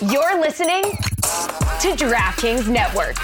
[0.00, 3.16] You're listening to DraftKings Network.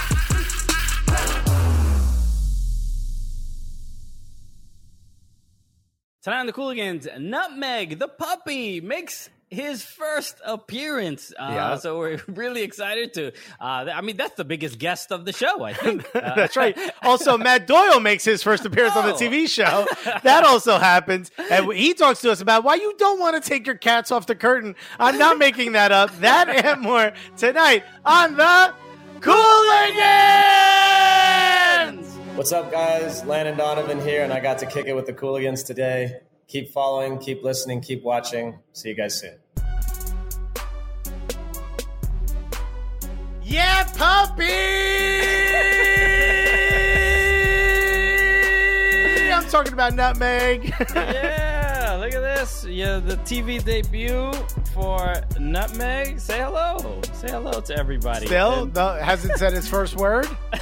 [6.20, 11.32] Tonight on the Cooligans, Nutmeg the puppy makes his first appearance.
[11.38, 11.76] Uh, Yeah.
[11.76, 13.28] So we're really excited to.
[13.60, 16.04] Uh, I mean, that's the biggest guest of the show, I think.
[16.14, 16.76] Uh, That's right.
[17.02, 19.18] Also, Matt Doyle makes his first appearance on the Oh.
[19.18, 19.86] TV show.
[20.22, 21.30] That also happens.
[21.50, 24.26] And he talks to us about why you don't want to take your cats off
[24.26, 24.74] the curtain.
[24.98, 26.10] I'm not making that up.
[26.20, 28.74] That and more tonight on the
[29.20, 29.34] Cooligans!
[32.36, 33.24] What's up, guys?
[33.24, 36.20] Landon Donovan here, and I got to kick it with the Cooligans today.
[36.48, 38.58] Keep following, keep listening, keep watching.
[38.72, 39.38] See you guys soon.
[43.54, 44.42] Yeah, puppy!
[49.32, 50.74] I'm talking about Nutmeg.
[50.92, 51.43] yeah,
[52.44, 52.64] this.
[52.64, 54.30] Yeah, the TV debut
[54.74, 56.20] for Nutmeg.
[56.20, 57.00] Say hello.
[57.14, 58.26] Say hello to everybody.
[58.26, 60.26] Still, And- no, hasn't said his first word.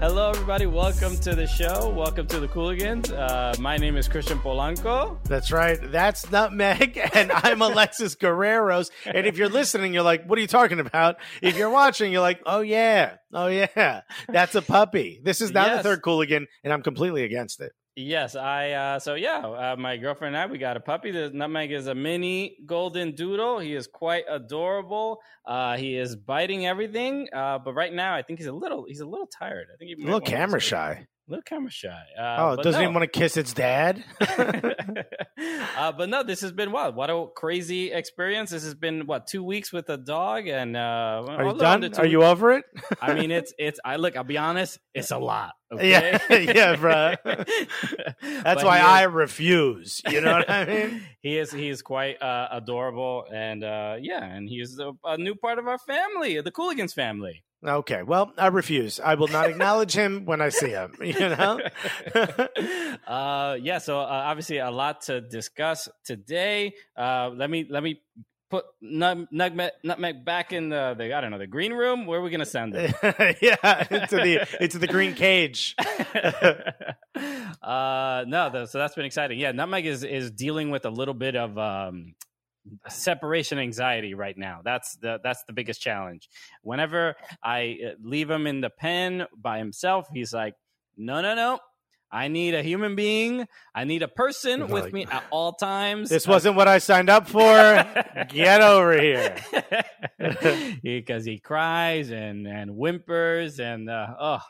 [0.00, 0.66] hello, everybody.
[0.66, 1.90] Welcome to the show.
[1.90, 3.12] Welcome to the Cooligans.
[3.12, 5.22] Uh, my name is Christian Polanco.
[5.24, 5.78] That's right.
[5.80, 8.90] That's Nutmeg, and I'm Alexis Guerreros.
[9.06, 12.20] And if you're listening, you're like, "What are you talking about?" If you're watching, you're
[12.22, 15.82] like, "Oh yeah, oh yeah, that's a puppy." This is now the Yes.
[15.84, 17.72] third Cooligan, and I'm completely against it.
[17.98, 18.70] Yes, I.
[18.70, 21.10] Uh, so yeah, uh, my girlfriend and I we got a puppy.
[21.10, 23.58] The nutmeg is a mini golden doodle.
[23.58, 25.20] He is quite adorable.
[25.44, 28.84] Uh, he is biting everything, uh, but right now I think he's a little.
[28.86, 29.66] He's a little tired.
[29.74, 31.08] I think he's A little camera shy.
[31.28, 31.88] Little camera shy.
[32.18, 32.82] Uh, Oh, doesn't no.
[32.82, 34.02] even want to kiss its dad.
[35.76, 36.96] uh, but no, this has been wild.
[36.96, 38.50] What a crazy experience!
[38.50, 41.94] This has been what two weeks with a dog, and uh, Are you done?
[41.98, 42.64] Are you Over- it?
[43.02, 43.78] I mean, it's it's.
[43.84, 44.16] I look.
[44.16, 44.78] I'll be honest.
[44.94, 45.52] It's a lot.
[45.70, 45.90] Okay?
[45.90, 47.16] Yeah, yeah, bruh.
[48.22, 50.00] That's But why I is- refuse.
[50.08, 51.02] You know what I mean?
[51.20, 55.18] he is he is quite uh, adorable and uh, yeah and he is a, a
[55.18, 59.00] new part of our family the cooligans family Okay, well, I refuse.
[59.00, 60.94] I will not acknowledge him when I see him.
[61.00, 61.60] You know.
[63.06, 68.00] uh, yeah so uh, obviously a lot to discuss today uh, let me let me
[68.50, 72.18] put nut, nutmeg, nutmeg back in the, the i don't know the green room where
[72.18, 72.94] are we gonna send it
[73.42, 75.74] yeah, into the into the green cage.
[77.62, 81.14] uh no the, so that's been exciting yeah nutmeg is is dealing with a little
[81.14, 82.14] bit of um
[82.88, 86.28] separation anxiety right now that's the that's the biggest challenge
[86.62, 90.54] whenever i uh, leave him in the pen by himself he's like
[90.96, 91.58] no no no
[92.10, 93.46] I need a human being.
[93.74, 96.08] I need a person with me at all times.
[96.08, 97.84] This wasn't what I signed up for.
[98.28, 99.36] Get over here.
[100.82, 104.40] because he cries and and whimpers and uh, oh,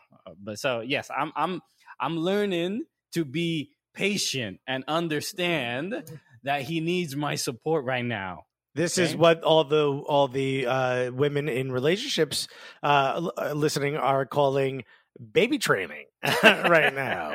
[0.41, 1.61] but so yes, I'm I'm
[2.01, 6.05] I'm learning to be patient and understand
[6.45, 8.45] that he needs my support right now.
[8.75, 12.47] This is what all the all the uh, women in relationships
[12.83, 14.85] uh, uh, listening are calling
[15.33, 16.05] baby training
[16.45, 17.33] right now.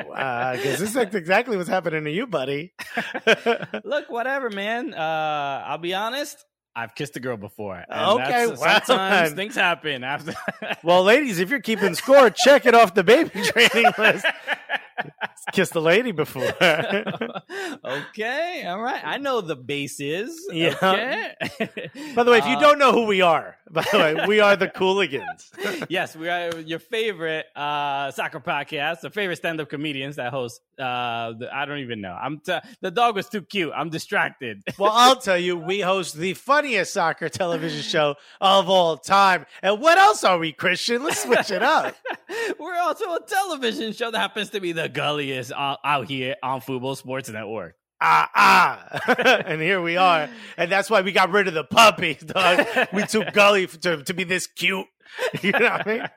[0.56, 2.72] Because this is exactly what's happening to you, buddy.
[3.84, 4.94] Look, whatever, man.
[4.94, 6.42] Uh, I'll be honest.
[6.76, 7.84] I've kissed a girl before.
[7.88, 8.80] and Okay, that's- wow.
[8.84, 10.34] sometimes things happen after.
[10.82, 14.26] well, ladies, if you're keeping score, check it off the baby training list.
[15.52, 16.44] Kissed a lady before.
[17.84, 19.02] okay, all right.
[19.04, 20.40] I know the bases.
[20.52, 20.74] Yeah.
[20.82, 21.34] Okay.
[22.14, 24.40] By the way, if you Uh, don't know who we are, by the way, we
[24.40, 25.50] are the Cooligans.
[25.88, 30.60] yes, we are your favorite uh, soccer podcast, the favorite stand-up comedians that host.
[30.78, 32.12] Uh, the, I don't even know.
[32.20, 33.72] I'm t- the dog was too cute.
[33.74, 34.62] I'm distracted.
[34.78, 39.46] Well, I'll tell you, we host the funniest soccer television show of all time.
[39.62, 41.04] And what else are we, Christian?
[41.04, 41.94] Let's switch it up.
[42.58, 46.60] We're also a television show that happens to be the gulliest out, out here on
[46.60, 47.74] Football Sports Network.
[48.00, 49.42] Ah, ah.
[49.46, 50.28] and here we are.
[50.56, 52.66] And that's why we got rid of the puppies, dog.
[52.92, 54.86] We too gully to, to be this cute.
[55.42, 56.08] You know what I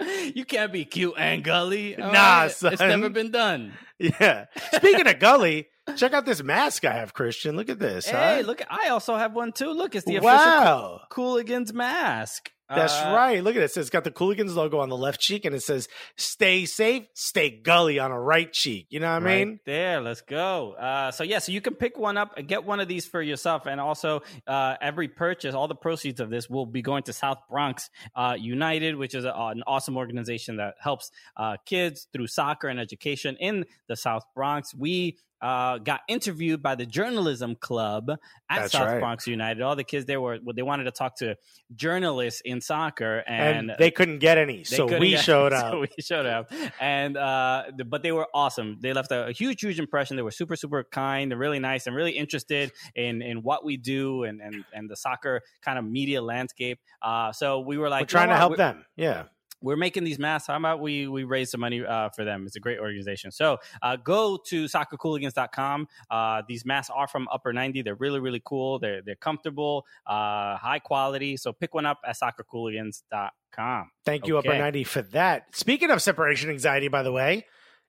[0.00, 0.32] mean?
[0.36, 2.00] you can't be cute and gully.
[2.00, 2.50] all Nah, right?
[2.50, 2.72] son.
[2.74, 3.72] It's never been done.
[3.98, 4.46] Yeah.
[4.74, 7.56] Speaking of gully, check out this mask I have, Christian.
[7.56, 8.06] Look at this.
[8.06, 8.46] Hey, huh?
[8.46, 8.62] look!
[8.68, 9.70] I also have one too.
[9.70, 11.00] Look, it's the official wow.
[11.10, 12.50] Cooligans mask.
[12.68, 13.42] That's Uh, right.
[13.44, 13.66] Look at it.
[13.66, 16.64] It says it's got the Cooligans logo on the left cheek and it says stay
[16.64, 18.86] safe, stay gully on a right cheek.
[18.90, 19.60] You know what I Right mean?
[19.66, 20.72] there, let's go.
[20.72, 23.20] Uh, so yeah, so you can pick one up and get one of these for
[23.20, 27.12] yourself, and also uh, every purchase, all the proceeds of this will be going to
[27.12, 32.28] South Bronx uh, United, which is a, an awesome organization that helps uh, kids through
[32.28, 34.74] soccer and education in the South Bronx.
[34.74, 38.98] We uh, got interviewed by the journalism club at That's South right.
[39.00, 39.62] Bronx United.
[39.62, 41.36] All the kids there were they wanted to talk to
[41.74, 45.80] journalists in soccer, and, and, they couldn't get any, so we get- showed so up.
[45.80, 46.50] we showed up,
[46.80, 48.78] and uh, but they were awesome.
[48.80, 50.16] They left a, a huge, huge impression.
[50.16, 53.76] They were super, super kind and really nice and really interested in in what we
[53.76, 56.80] do and and and the soccer kind of media landscape.
[57.02, 58.58] Uh, so we were like, We're trying you know to help what?
[58.58, 58.84] them.
[58.96, 59.24] Yeah.
[59.64, 60.48] We're making these masks.
[60.48, 62.44] How about we we raise some money uh, for them?
[62.46, 63.32] It's a great organization.
[63.32, 65.88] So uh, go to soccercooligans.com.
[66.10, 67.82] Uh, these masks are from Upper 90.
[67.82, 68.78] They're really, really cool.
[68.78, 71.36] They're, they're comfortable, uh, high quality.
[71.38, 73.90] So pick one up at soccercooligans.com.
[74.04, 75.46] Thank you, Upper 90, for that.
[75.56, 77.46] Speaking of separation anxiety, by the way,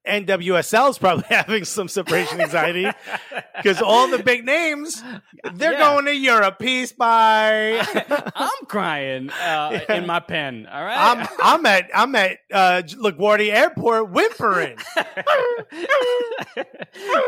[0.08, 2.88] NWSL is probably having some separation anxiety
[3.58, 5.04] because all the big names,
[5.54, 5.80] they're Yeah.
[5.94, 6.60] going to Europe.
[6.60, 7.86] Peace, bye.
[8.36, 9.96] I'm crying uh, Yeah.
[9.98, 10.68] in my pen.
[10.72, 10.98] All right.
[10.98, 14.78] I'm I'm at I'm at uh, LaGuardia Airport whimpering.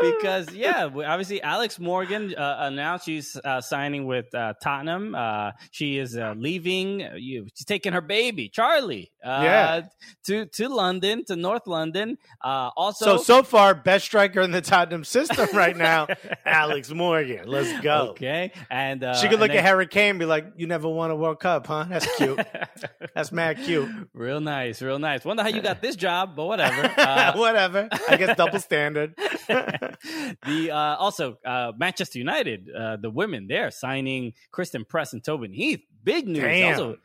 [0.01, 5.15] because yeah, obviously Alex Morgan uh, announced she's uh, signing with uh, Tottenham.
[5.15, 7.01] Uh, she is uh, leaving.
[7.15, 9.11] You, she's taking her baby Charlie.
[9.23, 9.81] Uh, Yeah.
[10.25, 12.17] To to London, to North London.
[12.43, 16.07] Uh, also, So so far, best striker in the Tottenham system right now,
[16.45, 17.47] Alex Morgan.
[17.47, 18.09] Let's go.
[18.11, 20.87] okay, and uh, She could look and at Harry Kane and be like, "You never
[20.89, 21.85] won a World Cup, huh?
[21.89, 22.39] That's cute.
[23.15, 23.89] That's mad cute.
[24.13, 25.23] real nice, real nice.
[25.25, 26.91] Wonder how you got this job, but whatever.
[27.07, 27.87] Uh, Whatever.
[28.09, 29.13] I guess double standard.
[29.47, 35.53] the uh, also uh, Manchester United, uh, the women there signing Christen Press and Tobin
[35.53, 35.81] Heath.
[36.03, 36.43] Big news.
[36.43, 36.73] Damn.
[36.73, 36.97] Also,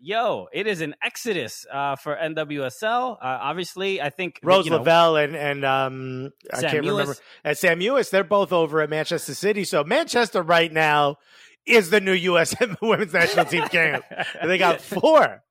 [0.00, 3.12] yo, it is an exodus uh, for NWSL.
[3.12, 7.16] Uh, obviously, I think Rose you know, Lavelle and and um, I Sam can't remember.
[7.44, 9.64] And Sam Mewis, they're both over at Manchester City.
[9.64, 11.16] So Manchester right now
[11.66, 12.54] is the new U.S.
[12.82, 14.04] women's national team camp.
[14.40, 15.42] And they got four,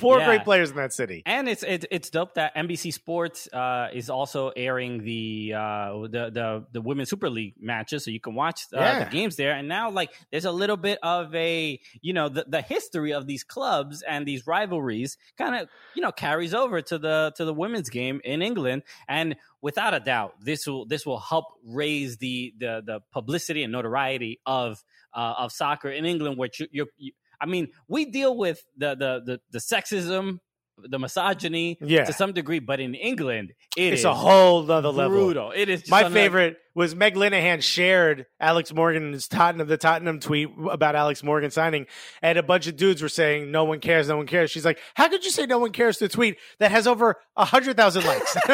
[0.00, 0.26] four Yeah.
[0.26, 1.22] great players in that city.
[1.26, 6.30] And it's it's it's dope that NBC Sports uh, is also airing the uh, the
[6.30, 9.04] the the women's Super League matches, so you can watch uh, Yeah.
[9.04, 9.52] the games there.
[9.52, 13.26] And now, like, there's a little bit of a you know the, the history of
[13.26, 17.54] these clubs and these rivalries kind of you know carries over to the to the
[17.54, 18.82] women's game in England.
[19.08, 23.72] And without a doubt, this will this will help raise the the the publicity and
[23.72, 24.82] notoriety of
[25.14, 29.10] uh, of soccer in England, which you, you I mean, we deal with the the
[29.28, 30.38] the, the sexism,
[30.78, 32.04] the misogyny Yeah.
[32.04, 35.16] to some degree, but in England, it It's is a whole other level.
[35.18, 35.52] brutal.
[35.54, 40.20] It is just My another- favorite was Meg Linehan shared Alex Morgan's Tottenham the Tottenham
[40.20, 41.86] tweet about Alex Morgan signing,
[42.22, 44.50] and a bunch of dudes were saying no one cares, no one cares.
[44.50, 47.16] She's like, "How could you say no one cares to a tweet that has over
[47.36, 48.36] a hundred thousand likes?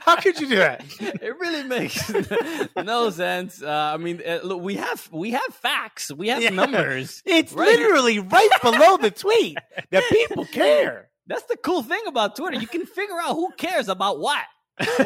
[0.00, 2.10] How could you do that?" It really makes
[2.76, 3.62] no sense.
[3.62, 6.50] Uh, I mean, uh, look, we have we have facts, we have Yeah.
[6.50, 7.22] numbers.
[7.26, 7.66] It's Right.
[7.78, 9.56] literally right below the tweet
[9.90, 11.10] that people care.
[11.26, 12.58] That's the cool thing about Twitter.
[12.58, 14.42] You can figure out who cares about what.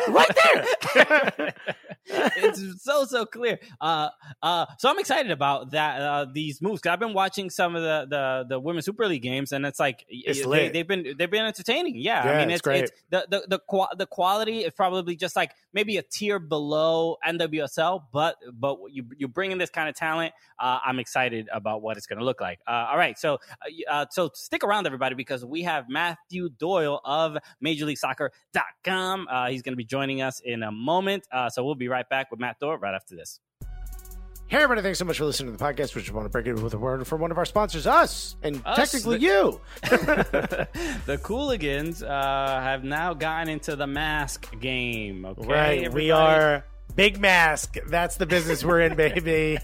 [0.09, 0.31] Right
[0.95, 1.55] there.
[2.07, 3.59] it's so so clear.
[3.81, 4.09] Uh,
[4.43, 6.01] uh, so I'm excited about that.
[6.01, 6.81] Uh, these moves.
[6.81, 9.79] 'Cause I've been watching some of the the the women's Super League games, and it's
[9.81, 11.97] like It's they, they've been they've been entertaining.
[11.97, 12.85] Yeah, Yeah, I mean it's it's, great.
[12.85, 17.17] it's the the the, qua- the quality is probably just like maybe a tier below
[17.27, 20.33] NWSL, but but you you bring in this kind of talent.
[20.59, 22.61] Uh, I'm excited about what it's going to look like.
[22.67, 27.01] Uh, all right, so uh, uh, so stick around, everybody, because we have Matthew Doyle
[27.05, 29.29] of MajorLeagueSoccer.com.
[29.31, 31.27] Uh, he's going to be joining us in a moment.
[31.33, 33.41] Uh, so we'll be right back with Matt Doyle right after this.
[34.49, 35.95] Hey, everybody, thanks so much for listening to the podcast.
[35.95, 38.37] We just want to break it with a word from one of our sponsors, us,
[38.43, 39.61] and Us, technically the- you.
[41.07, 45.25] the Cooligans uh, have now gotten into the mask game.
[45.25, 45.93] Okay, right.
[45.95, 47.77] We are Big Mask.
[47.87, 49.59] That's the business we're in, baby.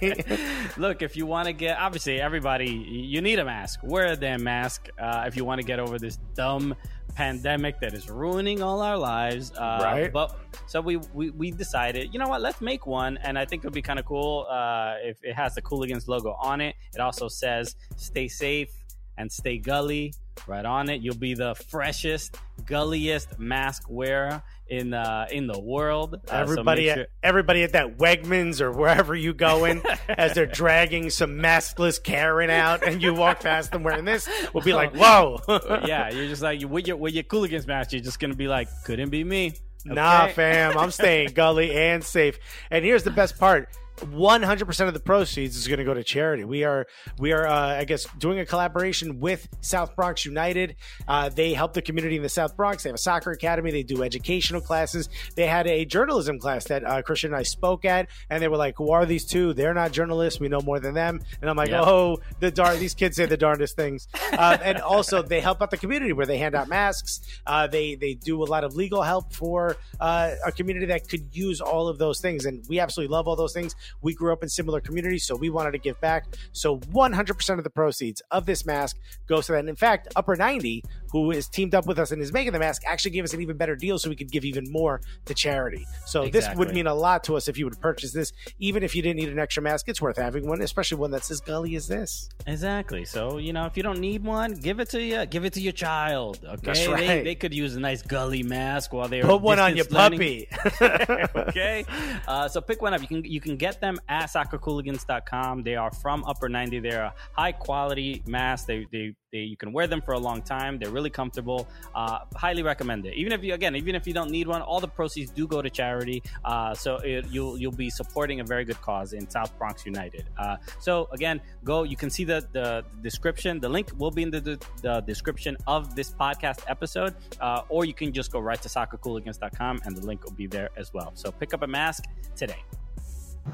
[0.78, 3.80] Look, if you want to get, obviously, everybody, you need a mask.
[3.82, 6.74] Wear a damn mask uh, if you want to get over this dumb
[7.14, 9.52] pandemic that is ruining all our lives.
[9.52, 10.12] Uh, Right.
[10.12, 10.36] But
[10.66, 12.40] so we, we we decided, you know what?
[12.40, 15.54] Let's make one, and I think it'll be kind of cool uh, if it has
[15.54, 16.74] the Cooligans logo on it.
[16.94, 18.70] It also says "Stay safe
[19.18, 20.12] and stay gully"
[20.46, 21.00] right on it.
[21.02, 26.14] You'll be the freshest, gulliest mask wearer in uh, in the world.
[26.14, 31.10] Uh, so everybody, at, everybody at that Wegmans or wherever you going, as they're dragging
[31.10, 35.40] some maskless Karen out, and you walk past them wearing this, will be like, "Whoa,
[35.86, 38.68] yeah, you're just like with your with your Cooligans match, you're just gonna be like,
[38.84, 39.54] couldn't be me.
[39.84, 42.38] Nah, fam, I'm staying gully and safe.
[42.70, 43.68] And here's the best part.
[44.00, 46.44] 100% of the proceeds is going to go to charity.
[46.44, 46.86] We are
[47.18, 50.76] we are uh, I guess doing a collaboration with South Bronx United.
[51.06, 52.82] Uh, they help the community in the South Bronx.
[52.82, 53.70] They have a soccer academy.
[53.70, 55.08] They do educational classes.
[55.36, 58.56] They had a journalism class that uh, Christian and I spoke at, and they were
[58.56, 59.52] like, "Who are these two?
[59.52, 60.40] They're not journalists.
[60.40, 61.82] We know more than them." And I'm like, Yeah.
[61.82, 65.70] "Oh, the darn these kids say the darndest things." Uh, and also, they help out
[65.70, 67.20] the community where they hand out masks.
[67.46, 71.34] Uh, they they do a lot of legal help for uh, a community that could
[71.34, 73.74] use all of those things, and we absolutely love all those things.
[74.02, 76.26] We grew up in similar communities, so we wanted to give back.
[76.52, 78.96] So 100% of the proceeds of this mask
[79.28, 79.60] goes to that.
[79.60, 82.58] And in fact, Upper 90, who is teamed up with us and is making the
[82.58, 85.34] mask, actually gave us an even better deal so we could give even more to
[85.34, 85.86] charity.
[86.06, 88.94] So this would mean a lot to us if you would purchase this, even if
[88.94, 89.88] you didn't need an extra mask.
[89.88, 92.28] It's worth having one, especially one that's as gully as this.
[92.46, 93.04] Exactly.
[93.04, 95.24] So you know, if you don't need one, give it to you.
[95.26, 96.40] Give it to your child.
[96.44, 96.56] Okay.
[96.62, 97.24] That's They, right.
[97.24, 100.46] they could use a nice gully mask while they're Put one on your learning.
[100.50, 100.78] puppy.
[101.36, 101.84] okay.
[102.26, 103.00] Uh, so pick one up.
[103.00, 105.62] You can you can get them at soccercooligans.com.
[105.62, 106.80] They are from Upper 90.
[106.80, 108.66] They're a high quality mask.
[108.66, 110.78] They, they they you can wear them for a long time.
[110.78, 111.68] They're really comfortable.
[111.94, 113.14] Uh, highly recommend it.
[113.14, 115.62] Even if you again, even if you don't need one, all the proceeds do go
[115.62, 116.22] to charity.
[116.44, 120.24] Uh, so it, you'll you'll be supporting a very good cause in South Bronx United.
[120.36, 121.84] Uh, so again, go.
[121.84, 123.60] You can see the the description.
[123.60, 127.84] The link will be in the, the, the description of this podcast episode, uh, or
[127.84, 131.12] you can just go right to soccercooligans.com and the link will be there as well.
[131.14, 132.04] So pick up a mask
[132.36, 132.62] today.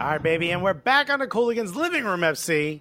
[0.00, 2.80] All right, baby, and we're back on the Cooligans Living Room FC.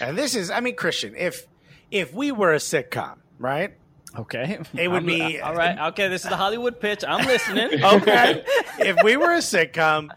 [0.00, 1.46] And this is, I mean, Christian, if
[1.90, 3.74] if we were a sitcom, right?
[4.18, 4.58] Okay.
[4.74, 5.78] It would I'm- be- all right.
[5.92, 7.02] Okay, this is the Hollywood pitch.
[7.06, 7.70] I'm listening.
[7.82, 8.44] Okay.
[8.78, 10.10] if we were a sitcom,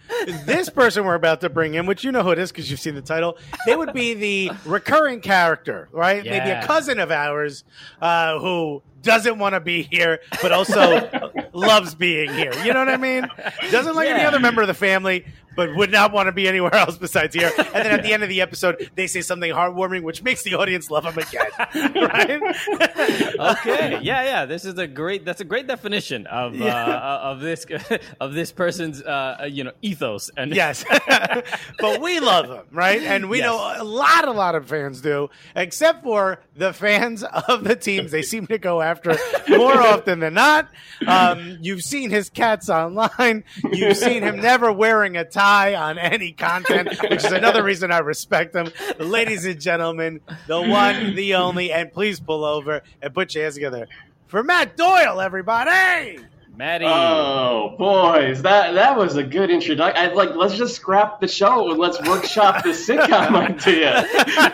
[0.45, 2.79] this person we're about to bring in, which you know who it is because you've
[2.79, 6.23] seen the title, they would be the recurring character, right?
[6.23, 7.63] Maybe a cousin of ours
[8.01, 11.09] uh, who doesn't want to be here, but also
[11.53, 12.53] loves being here.
[12.63, 13.27] You know what I mean?
[13.71, 15.25] Doesn't like any other member of the family,
[15.55, 17.51] but would not want to be anywhere else besides here.
[17.75, 20.53] And then at the end of the episode, they say something heartwarming, which makes the
[20.55, 21.91] audience love him again.
[21.95, 22.41] Right?
[23.39, 23.99] okay.
[24.01, 24.45] Yeah, yeah.
[24.45, 25.25] This is a great.
[25.25, 26.73] That's a great definition of Yeah.
[26.75, 27.65] uh, of this
[28.19, 30.29] of this person's uh, you know ethos.
[30.37, 30.85] And Yes,
[31.79, 33.01] but we love him, right?
[33.01, 33.45] And we Yes.
[33.47, 38.11] know a lot, a lot of fans do, except for the fans of the teams
[38.11, 39.17] they seem to go after
[39.49, 40.69] more often than not.
[41.05, 43.43] Um, you've seen his cats online.
[43.71, 47.99] You've seen him never wearing a tie on any content, which is another reason I
[47.99, 48.71] respect him.
[48.99, 53.55] Ladies and gentlemen, the one, the only, and please pull over and put your hands
[53.55, 53.87] together
[54.27, 56.19] for Matt Doyle, everybody.
[56.57, 56.85] Maddie.
[56.87, 59.97] Oh boys, that that was a good introduction.
[60.03, 64.05] I'd like let's just scrap the show and let's workshop the sitcom idea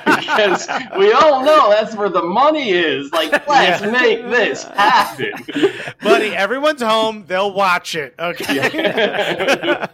[0.06, 0.68] because
[0.98, 3.12] we all know that's where the money is.
[3.12, 3.92] Like, let's Yeah.
[3.92, 5.32] make this happen.
[6.02, 7.26] Buddy, everyone's home.
[7.28, 8.16] They'll watch it.
[8.18, 8.70] Okay.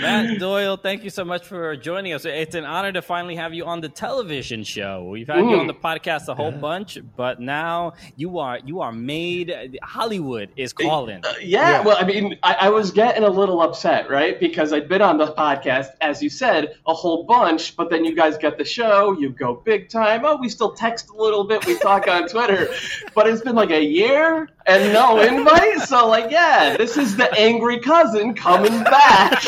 [0.00, 2.24] Matt Doyle, thank you so much for joining us.
[2.24, 5.04] It's an honor to finally have you on the television show.
[5.04, 5.60] We've had you Mm.
[5.60, 9.78] on the podcast a whole bunch, but now you are you are made.
[9.82, 11.22] Hollywood is calling.
[11.40, 11.82] Yeah, Yeah.
[11.82, 14.38] well, I mean, I, I was getting a little upset, right?
[14.38, 18.14] Because I'd been on the podcast, as you said, a whole bunch, but then you
[18.14, 20.24] guys get the show, you go big time.
[20.24, 22.68] Oh, we still text a little bit, we talk on Twitter,
[23.14, 25.80] but it's been like a year and no invite.
[25.80, 29.42] So, like, yeah, this is the angry cousin coming back.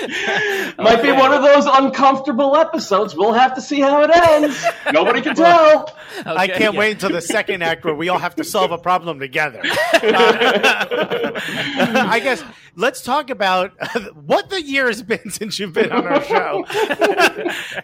[0.78, 3.14] Might be one of those uncomfortable episodes.
[3.14, 4.64] We'll have to see how it ends.
[4.92, 5.94] Nobody can tell.
[6.24, 6.78] I can't yeah.
[6.78, 9.60] wait until the second act where we all have to solve a problem together.
[9.62, 10.00] Uh,
[11.36, 12.42] I guess
[12.76, 13.72] let's talk about
[14.14, 16.64] what the year has been since you've been on our show.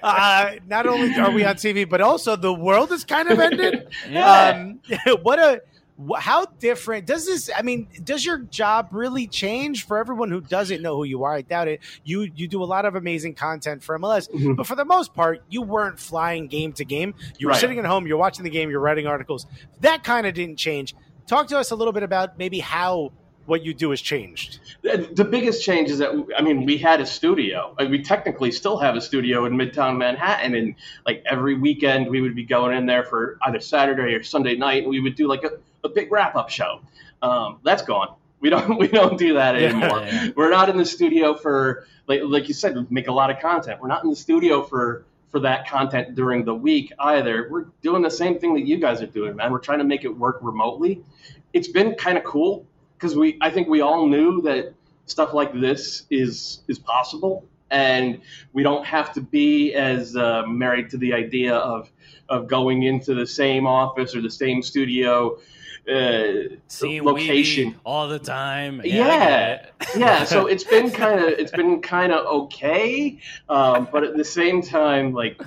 [0.02, 3.88] uh, not only are we on TV, but also the world has kind of ended.
[4.08, 4.50] Yeah.
[4.50, 4.80] Um,
[5.22, 5.69] what a wh-
[6.19, 10.80] how different does this i mean does your job really change for everyone who doesn't
[10.83, 13.83] know who you are i doubt it you you do a lot of amazing content
[13.83, 14.57] for mls Mhm.
[14.57, 17.61] but for the most part you weren't flying game to game you were Right.
[17.61, 19.47] sitting at home you're watching the game you're writing articles
[19.80, 20.95] that kind of didn't change
[21.26, 23.12] talk to us a little bit about maybe how
[23.47, 27.00] what you do has changed The the biggest change is that I mean we had
[27.00, 27.75] a studio.
[27.78, 32.21] Like, we technically still have a studio in Midtown Manhattan, and like every weekend we
[32.21, 35.26] would be going in there for either Saturday or Sunday night, and we would do
[35.26, 35.50] like a,
[35.84, 36.80] a big wrap up show.
[37.22, 38.14] Um, that's gone.
[38.40, 40.00] We don't we don't do that anymore.
[40.00, 40.28] Yeah.
[40.37, 43.80] We're not in the studio for like like you said, make a lot of content.
[43.80, 47.49] We're not in the studio for for that content during the week either.
[47.50, 49.52] We're doing the same thing that you guys are doing, man.
[49.52, 51.02] We're trying to make it work remotely.
[51.52, 54.75] It's been kind of cool because we I think we all knew that
[55.06, 58.20] stuff like this is is possible and
[58.52, 61.90] we don't have to be as uh, married to the idea of
[62.28, 65.37] of going into the same office or the same studio
[65.90, 67.76] uh, Seeing location.
[67.85, 68.80] All the time.
[68.85, 69.73] Yeah, it.
[69.97, 70.25] yeah.
[70.25, 73.18] So it's been kind of it's been kind of okay,
[73.49, 75.40] um, but at the same time, like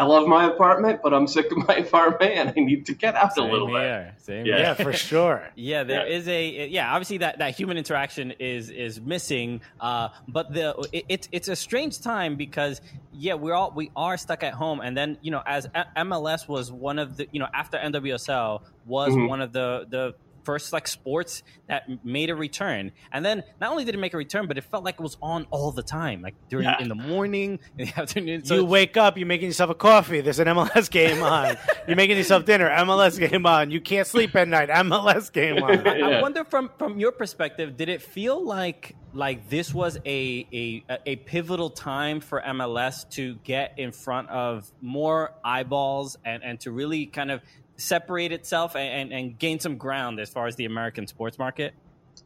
[0.00, 3.14] I love my apartment, but I'm sick of my apartment and I need to get
[3.14, 4.12] out Same a little bit.
[4.18, 4.56] Same Yeah.
[4.56, 4.64] here.
[4.64, 5.42] yeah, for sure.
[5.56, 6.16] Yeah, there Yeah.
[6.16, 6.92] is a yeah.
[6.94, 9.60] Obviously, that, that human interaction is is missing.
[9.80, 12.80] Uh, but the it, it's it's a strange time because
[13.12, 16.48] yeah, we're all we are stuck at home, and then you know, as A- MLS
[16.48, 19.28] was one of the you know after NWSL was Mhm.
[19.28, 23.84] one of the the first like sports that made a return, and then not only
[23.84, 26.22] did it make a return, but it felt like it was on all the time,
[26.22, 26.80] like during Yeah.
[26.80, 28.44] in the morning, in the afternoon.
[28.44, 30.20] So you wake up, you're making yourself a coffee.
[30.20, 31.56] There's an MLS game on.
[31.86, 32.68] You're making yourself dinner.
[32.70, 33.70] MLS game on.
[33.70, 34.68] You can't sleep at night.
[34.68, 35.86] MLS game on.
[35.88, 40.46] I, I wonder from from your perspective, did it feel like like this was a,
[40.52, 46.60] a a pivotal time for MLS to get in front of more eyeballs and, and
[46.60, 47.40] to really kind of
[47.80, 51.74] separate itself and, and, and gain some ground as far as the American sports market?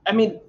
[0.06, 0.40] I mean,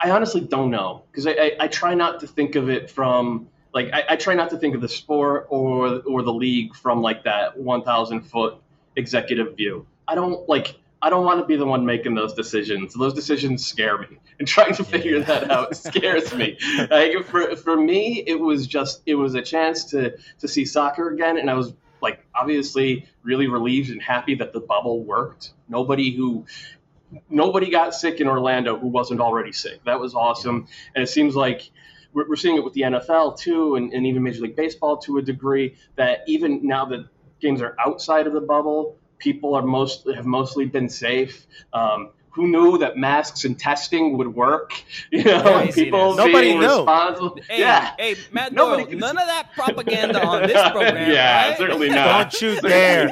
[0.00, 3.48] I honestly don't know because I, I, I try not to think of it from
[3.72, 7.00] like I, I try not to think of the sport or or the league from
[7.02, 8.56] like that 1,000 foot
[8.96, 9.86] executive view.
[10.08, 10.76] I don't like.
[11.02, 12.94] I don't want to be the one making those decisions.
[12.94, 15.24] Those decisions scare me, and trying to figure Yeah.
[15.24, 16.56] that out scares me.
[16.90, 21.10] Like for for me, it was just it was a chance to to see soccer
[21.10, 21.74] again, and I was
[22.04, 25.52] like obviously really relieved and happy that the bubble worked.
[25.68, 26.46] Nobody who
[27.28, 29.82] nobody got sick in Orlando who wasn't already sick.
[29.84, 30.68] That was awesome.
[30.94, 31.70] And it seems like
[32.12, 35.18] we're, we're seeing it with the NFL too, and, and even Major League Baseball to
[35.18, 37.08] a degree, that even now that
[37.40, 41.46] games are outside of the bubble, people are most have mostly been safe.
[41.72, 44.72] Um, who knew that masks and testing would work?
[45.10, 45.74] You know, and Craziness.
[45.76, 46.66] people Nobody being knew.
[46.66, 47.38] responsible.
[47.48, 47.94] Hey, yeah.
[47.98, 51.10] hey, Matt Nobody Doyle, can- none of that propaganda on this program.
[51.10, 51.58] yeah, right?
[51.58, 52.32] certainly not.
[52.32, 53.08] Don't you dare.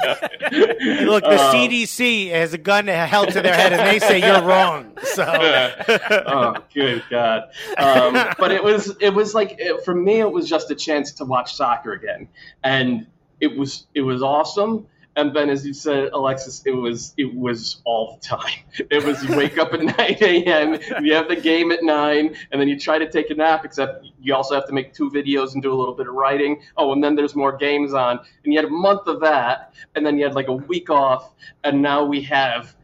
[0.50, 4.19] Hey, Look, the Um, CDC has a gun held to their head, and they say
[4.21, 4.97] you're wrong.
[5.02, 5.25] So,
[6.26, 7.45] oh, good God!
[7.79, 11.12] Um, but it was it was like it, for me, it was just a chance
[11.12, 12.29] to watch soccer again,
[12.64, 13.07] and
[13.41, 14.87] it was it was awesome.
[15.14, 18.61] And then, as you said, Alexis, it was it was all the time.
[18.90, 22.61] It was you wake up at 9 a.m., you have the game at nine, and
[22.61, 23.64] then you try to take a nap.
[23.64, 26.62] Except you also have to make two videos and do a little bit of writing.
[26.76, 30.04] Oh, and then there's more games on, and you had a month of that, and
[30.04, 31.33] then you had like a week off,
[31.64, 32.75] and now we have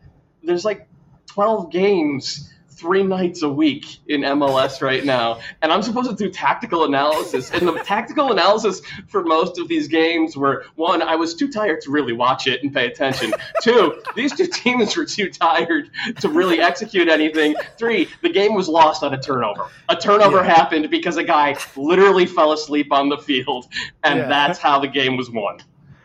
[0.43, 0.89] there's like
[1.27, 5.41] 12 games three nights a week in MLS right now.
[5.63, 7.51] And I'm supposed to do tactical analysis.
[7.51, 11.81] And the tactical analysis for most of these games were one, I was too tired
[11.83, 13.33] to really watch it and pay attention.
[13.63, 17.57] Two, these two teams were too tired to really execute anything.
[17.77, 19.67] Three, the game was lost on a turnover.
[19.89, 23.67] A turnover happened because a guy literally fell asleep on the field.
[24.05, 24.29] And Yeah.
[24.29, 25.59] that's how the game was won.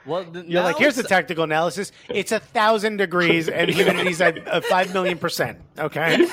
[0.06, 1.92] Well, th- you're like, here's the it's- tactical analysis.
[2.10, 5.60] It's a thousand degrees, and humidity's at uh, five million percent.
[5.80, 6.18] Okay.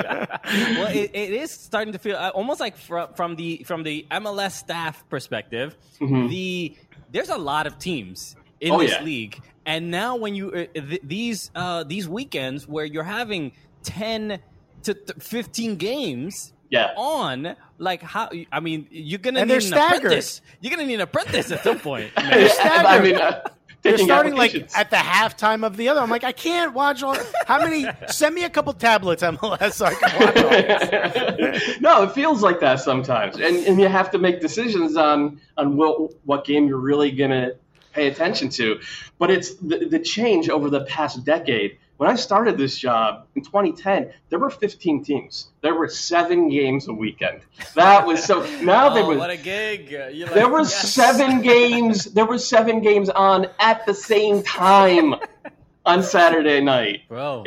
[0.00, 4.06] well, it, it is starting to feel uh, almost like from, from the from the
[4.10, 6.76] MLS staff perspective, the
[7.12, 9.02] there's a lot of teams in Oh, this yeah.
[9.02, 14.40] league, and now when you uh, th- these uh, these weekends where you're having ten
[14.82, 16.92] to th- fifteen games Yeah.
[16.96, 20.04] on, like how I mean, you're gonna And need they're an staggered.
[20.06, 20.40] apprentice.
[20.60, 22.10] You're gonna need an apprentice at some point.
[22.16, 22.86] They're staggered.
[22.86, 23.42] I mean, uh,
[23.82, 26.00] They're starting like at the halftime of the other.
[26.00, 27.16] I'm like, I can't watch all.
[27.46, 27.86] How many?
[28.08, 31.80] Send me a couple tablets, MLS, so I can watch all this.
[31.80, 35.76] no, it feels like that sometimes, and and you have to make decisions on on
[35.76, 37.52] what what game you're really gonna
[37.92, 38.80] pay attention to.
[39.18, 41.78] But it's the, the change over the past decade.
[41.96, 45.48] When I started this job in 2010, there were 15 teams.
[45.62, 47.40] There were seven games a weekend.
[47.74, 48.46] That was so.
[48.62, 49.90] Now there oh, was what a gig!
[49.90, 50.92] You're there were yes.
[50.92, 52.04] seven games.
[52.04, 55.14] There were seven games on at the same time
[55.86, 57.02] on Saturday night.
[57.08, 57.44] bro.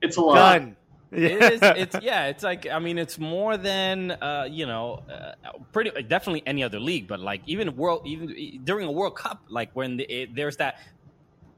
[0.00, 0.34] It's a lot.
[0.34, 0.76] Done.
[1.10, 5.32] it is it's yeah it's like i mean it's more than uh you know uh,
[5.72, 9.70] pretty definitely any other league but like even world even during a world cup like
[9.74, 10.78] when the, it, there's that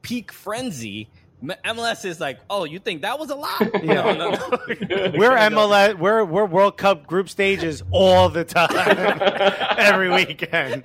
[0.03, 4.31] peak frenzy M- mls is like oh you think that was a lot no, no,
[4.31, 4.31] no.
[5.17, 5.99] We're MLS.
[5.99, 8.71] We're we're World Cup group stages all the time,
[9.79, 10.85] every weekend.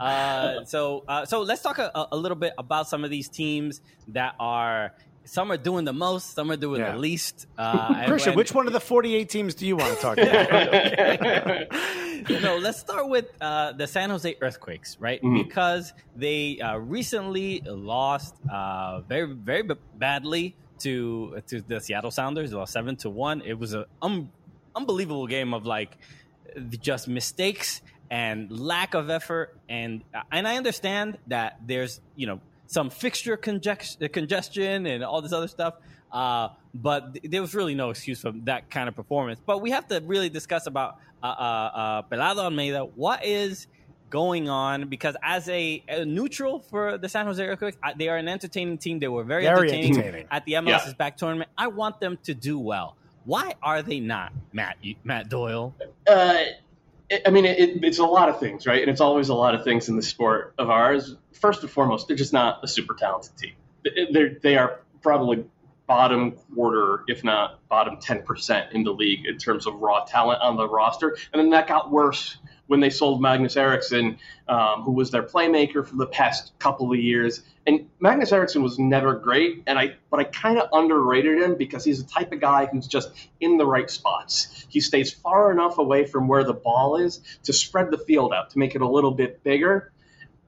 [0.00, 3.80] uh, so uh, so let's talk a, a little bit about some of these teams
[4.08, 4.92] that are
[5.24, 6.92] some are doing the most some are doing Yeah.
[6.92, 10.00] the least uh Christian, when- which one of the 48 teams do you want to
[10.00, 11.70] talk about?
[12.42, 15.22] no, let's start with uh, the San Jose Earthquakes, right?
[15.22, 15.44] Mhm.
[15.44, 19.62] Because they uh, recently lost uh, very, very
[19.96, 22.50] badly to to the Seattle Sounders.
[22.50, 23.42] They lost seven to one.
[23.42, 24.30] It was an un-
[24.74, 25.96] unbelievable game of like
[26.80, 29.56] just mistakes and lack of effort.
[29.68, 32.40] And and I understand that there's you know
[32.72, 35.74] some fixture congestion and all this other stuff.
[36.10, 39.40] Uh, but th- there was really no excuse for that kind of performance.
[39.44, 42.84] But we have to really discuss about uh, uh, uh, Pelado Almeyda.
[42.84, 43.66] What is
[44.10, 44.88] going on?
[44.88, 48.98] Because as a, a neutral for the San Jose Earthquakes, they are an entertaining team.
[48.98, 50.92] They were very, very entertaining, entertaining, at the MLS yeah.
[50.98, 51.50] back tournament.
[51.56, 52.96] I want them to do well.
[53.24, 54.78] Why are they not, Matt?
[55.04, 55.74] Matt Doyle.
[56.06, 56.36] Uh,
[57.26, 58.80] I mean, it, it's a lot of things, right?
[58.80, 61.16] And it's always a lot of things in the sport of ours.
[61.32, 63.52] First and foremost, they're just not a super talented team.
[64.12, 65.44] They're, they are probably
[65.86, 70.56] bottom quarter, if not bottom 10% in the league in terms of raw talent on
[70.56, 71.16] the roster.
[71.32, 72.36] And then that got worse
[72.72, 74.16] when they sold Magnus Eriksson,
[74.48, 77.42] um, who was their playmaker for the past couple of years.
[77.66, 81.84] And Magnus Eriksson was never great, and I but I kind of underrated him because
[81.84, 84.64] he's the type of guy who's just in the right spots.
[84.70, 88.48] He stays far enough away from where the ball is to spread the field out
[88.52, 89.92] to make it a little bit bigger.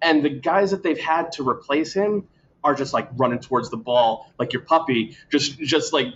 [0.00, 2.26] And the guys that they've had to replace him
[2.64, 6.07] are just like running towards the ball like your puppy, just just like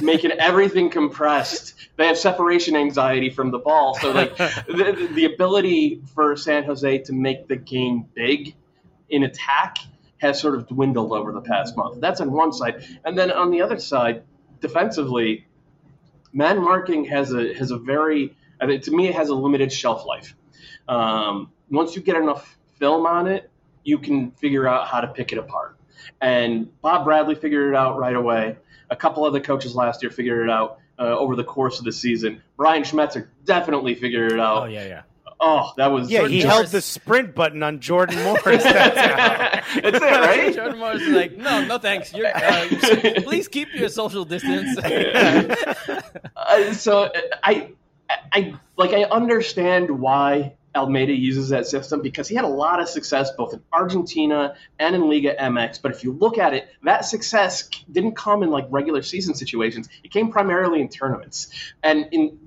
[0.00, 1.74] making everything compressed.
[1.96, 6.98] They have separation anxiety from the ball, so like the, the ability for San Jose
[6.98, 8.54] to make the game big
[9.10, 9.76] in attack
[10.18, 12.00] has sort of dwindled over the past month.
[12.00, 14.22] That's on one side, and then on the other side,
[14.60, 15.46] defensively,
[16.32, 19.72] man marking has a has a very I mean, to me it has a limited
[19.72, 20.34] shelf life.
[20.88, 23.50] Um, once you get enough film on it,
[23.84, 25.76] you can figure out how to pick it apart.
[26.20, 28.56] And Bob Bradley figured it out right away.
[28.90, 31.92] A couple other coaches last year figured it out uh, over the course of the
[31.92, 32.42] season.
[32.56, 34.64] Brian Schmetzer definitely figured it out.
[34.64, 35.02] Oh yeah, yeah.
[35.44, 36.20] Oh, that was yeah.
[36.20, 36.54] Jordan he Morris.
[36.54, 38.62] held the sprint button on Jordan Morris.
[38.62, 38.94] That's,
[39.74, 40.54] That's it, right?
[40.54, 42.14] Jordan Morris is like, no, no, thanks.
[42.14, 42.68] You're, uh,
[43.24, 44.78] please keep your social distance.
[44.78, 47.10] uh, so
[47.42, 47.72] I,
[48.32, 52.88] I like I understand why Almeyda uses that system because he had a lot of
[52.88, 55.82] success both in Argentina and in Liga MX.
[55.82, 59.88] But if you look at it, that success didn't come in like regular season situations.
[60.02, 61.48] It came primarily in tournaments.
[61.82, 62.38] And in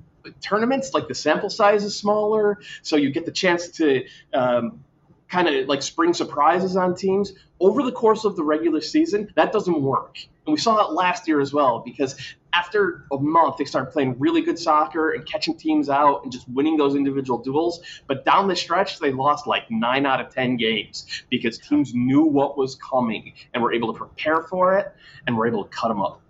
[0.41, 4.83] tournaments, like the sample size is smaller, so you get the chance to um,
[5.29, 9.31] kind of like spring surprises on teams over the course of the regular season.
[9.35, 10.17] That doesn't work.
[10.45, 12.15] And we saw that last year as well because
[12.55, 16.47] after a month, they started playing really good soccer and catching teams out and just
[16.49, 17.81] winning those individual duels.
[18.07, 22.21] But down the stretch, they lost like nine out of 10 games because teams knew
[22.21, 24.93] what was coming and were able to prepare for it
[25.27, 26.21] and were able to cut them up.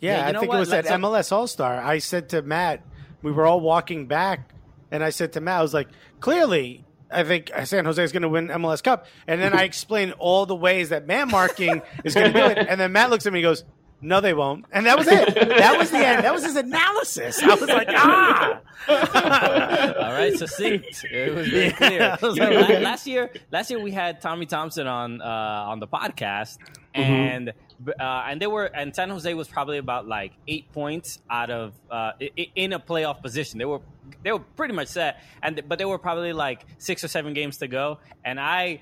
[0.00, 0.56] Yeah, yeah I think what?
[0.56, 1.80] it was Let's at MLS All Star.
[1.80, 2.84] I said to Matt,
[3.22, 4.52] we were all walking back,
[4.90, 5.88] and I said to Matt, I was like,
[6.20, 9.06] clearly, I think San Jose is going to win MLS Cup.
[9.26, 12.58] And then I explained all the ways that man marking is going to do it.
[12.58, 13.64] And then Matt looks at me and goes,
[14.02, 14.64] no, they won't.
[14.72, 15.32] And that was it.
[15.34, 16.24] That was the end.
[16.24, 17.40] That was his analysis.
[17.40, 18.60] I was like, ah.
[18.88, 21.04] All right, succinct.
[21.04, 22.18] It was very clear.
[22.20, 26.58] Was like, last year, last year we had Tommy Thompson on uh, on the podcast,
[26.94, 27.00] mm-hmm.
[27.00, 27.52] and
[28.00, 31.72] uh, and they were and San Jose was probably about like eight points out of
[31.88, 32.12] uh,
[32.56, 33.58] in a playoff position.
[33.60, 33.82] They were
[34.24, 37.58] they were pretty much set, and but they were probably like six or seven games
[37.58, 38.80] to go, and I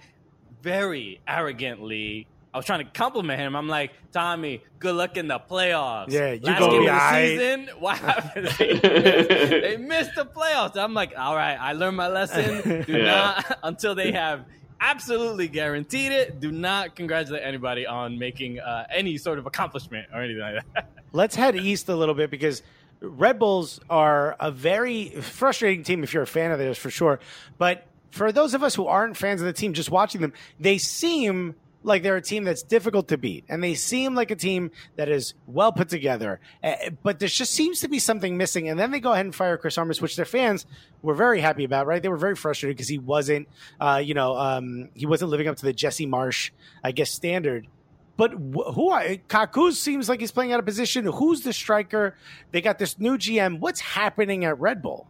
[0.63, 3.55] very arrogantly I was trying to compliment him.
[3.55, 6.11] I'm like, Tommy, good luck in the playoffs.
[6.11, 8.47] Yeah, you Last go game of the season, what happened?
[8.59, 10.77] They missed, they missed, the playoffs.
[10.77, 12.85] I'm like, all right, I learned my lesson.
[12.87, 13.05] Do yeah.
[13.05, 14.45] not until they have
[14.81, 16.41] absolutely guaranteed it.
[16.41, 20.91] Do not congratulate anybody on making uh, any sort of accomplishment or anything like that.
[21.13, 22.63] Let's head east a little bit because
[23.01, 27.21] Red Bulls are a very frustrating team if you're a fan of theirs for sure.
[27.59, 30.79] But for those of us who aren't fans of the team, just watching them, they
[30.79, 34.71] seem like they're a team that's difficult to beat, and they seem like a team
[34.97, 36.41] that is well put together.
[36.63, 38.69] Uh, but there just seems to be something missing.
[38.69, 40.67] And then they go ahead and fire Chris Armas, which their fans
[41.03, 41.87] were very happy about.
[41.87, 42.03] Right?
[42.03, 43.49] They were very frustrated because he wasn't,
[43.81, 46.51] uh, you know, um, he wasn't living up to the Jesse Marsch,
[46.85, 47.67] I guess, standard.
[48.17, 51.07] But who are Kaku seems like he's playing out of position.
[51.07, 52.17] Who's the striker?
[52.51, 53.61] They got this new GM.
[53.61, 55.09] What's happening at Red Bull?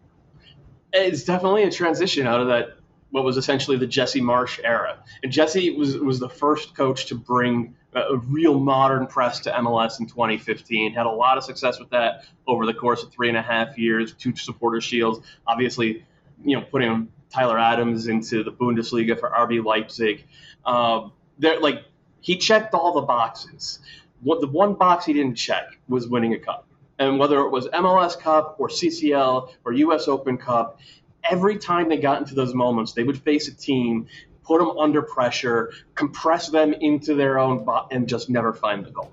[0.92, 2.79] It's definitely a transition out of that
[3.10, 4.98] what was essentially the Jesse Marsch era.
[5.22, 10.00] And Jesse was was the first coach to bring a, real modern press to MLS
[10.00, 10.92] in 2015.
[10.92, 13.78] Had a lot of success with that over the course of three and a half
[13.78, 14.12] years.
[14.12, 16.04] Two supporter shields, obviously,
[16.44, 20.26] you know, putting Tyler Adams into the Bundesliga for RB Leipzig.
[20.64, 21.84] Um, there, like
[22.20, 23.80] he checked all the boxes.
[24.20, 26.66] What the one box he didn't check was winning a cup.
[26.98, 30.80] And whether it was MLS Cup or CCL or US Open Cup,
[31.28, 34.06] every time they got into those moments, they would face a team,
[34.44, 39.12] put them under pressure, compress them into their own, and just never find the goal.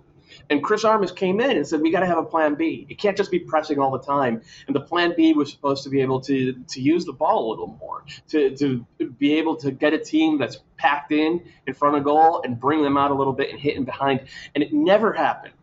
[0.49, 2.85] And Chris Armas came in and said, "We got to have a plan B.
[2.89, 5.89] It can't just be pressing all the time." And the plan B was supposed to
[5.89, 8.85] be able to to use the ball a little more, to to
[9.17, 12.81] be able to get a team that's packed in in front of goal and bring
[12.81, 14.21] them out a little bit and hit in behind.
[14.55, 15.53] And it never happened.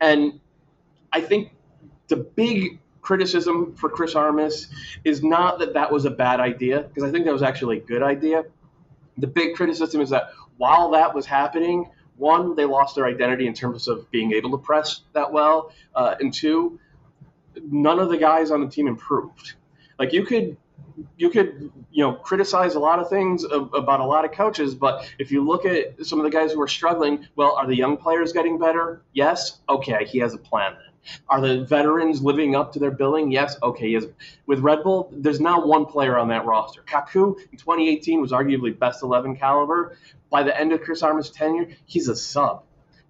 [0.00, 0.40] And
[1.12, 1.52] I think
[2.08, 4.68] the big criticism for Chris Armas
[5.04, 7.80] is not that that was a bad idea, because I think that was actually a
[7.80, 8.44] good idea.
[9.18, 13.54] The big criticism is that while that was happening, one, they lost their identity in
[13.54, 16.78] terms of being able to press that well, uh, and two,
[17.70, 19.54] none of the guys on the team improved.
[19.98, 20.56] Like you could
[21.16, 25.10] you could you know criticize a lot of things about a lot of coaches, but
[25.18, 27.96] if you look at some of the guys who are struggling, well, are the young
[27.96, 29.02] players getting better?
[29.12, 29.60] Yes.
[29.68, 30.76] Okay, he has a plan.
[31.28, 33.30] Are the veterans living up to their billing?
[33.30, 33.56] Yes.
[33.62, 33.88] Okay.
[33.88, 34.04] Yes.
[34.46, 36.82] With Red Bull, there's now one player on that roster.
[36.82, 39.96] Kaku in 2018 was arguably best 11 caliber.
[40.30, 42.62] By the end of Chris Armas' tenure, he's a sub.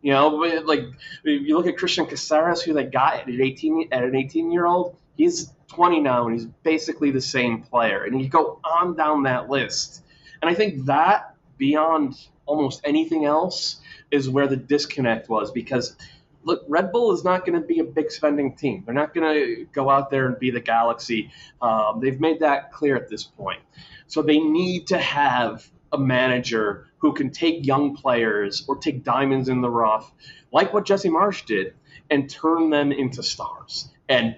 [0.02, 0.80] You know, like
[1.22, 4.66] you look at Cristian Cásseres, who they got at an 18 at an 18 year
[4.66, 4.96] old.
[5.16, 8.02] He's 20 now, and he's basically the same player.
[8.04, 10.02] And you go on down that list,
[10.40, 15.96] and I think that beyond almost anything else is where the disconnect was because
[16.44, 18.82] look, Red Bull is not going to be a big spending team.
[18.84, 21.30] They're not going to go out there and be the Galaxy.
[21.60, 23.60] Um, they've made that clear at this point.
[24.06, 29.48] So they need to have a manager who can take young players or take diamonds
[29.48, 30.12] in the rough,
[30.52, 31.74] like what Jesse Marsch did,
[32.10, 33.88] and turn them into stars.
[34.08, 34.36] And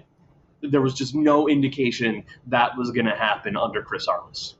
[0.61, 4.55] there was just no indication that was going to happen under Chris Armas.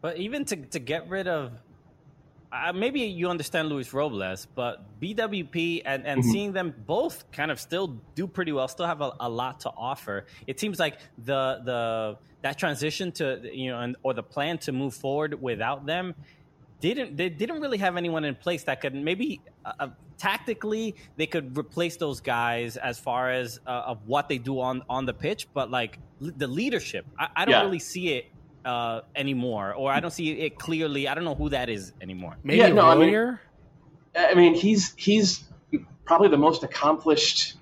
[0.00, 1.52] But even to, to get rid of
[2.54, 6.30] uh, maybe you understand Luis Robles, but BWP and, and mm-hmm.
[6.30, 9.70] seeing them both kind of still do pretty well, still have a, a, lot to
[9.70, 10.26] offer.
[10.46, 14.72] It seems like the the that transition to you know and, or the plan to
[14.72, 16.14] move forward without them
[16.80, 19.88] didn't they didn't really have anyone in place that could maybe uh, uh
[20.18, 24.82] tactically they could replace those guys as far as uh, of what they do on
[24.88, 27.62] on the pitch, but like the leadership, I, I don't yeah.
[27.62, 28.26] really see it
[28.64, 31.08] uh, anymore, or I don't see it clearly.
[31.08, 32.36] I don't know who that is anymore.
[32.42, 33.38] Maybe yeah, no, I mean,
[34.16, 35.44] I mean, he's he's
[36.04, 37.54] probably the most accomplished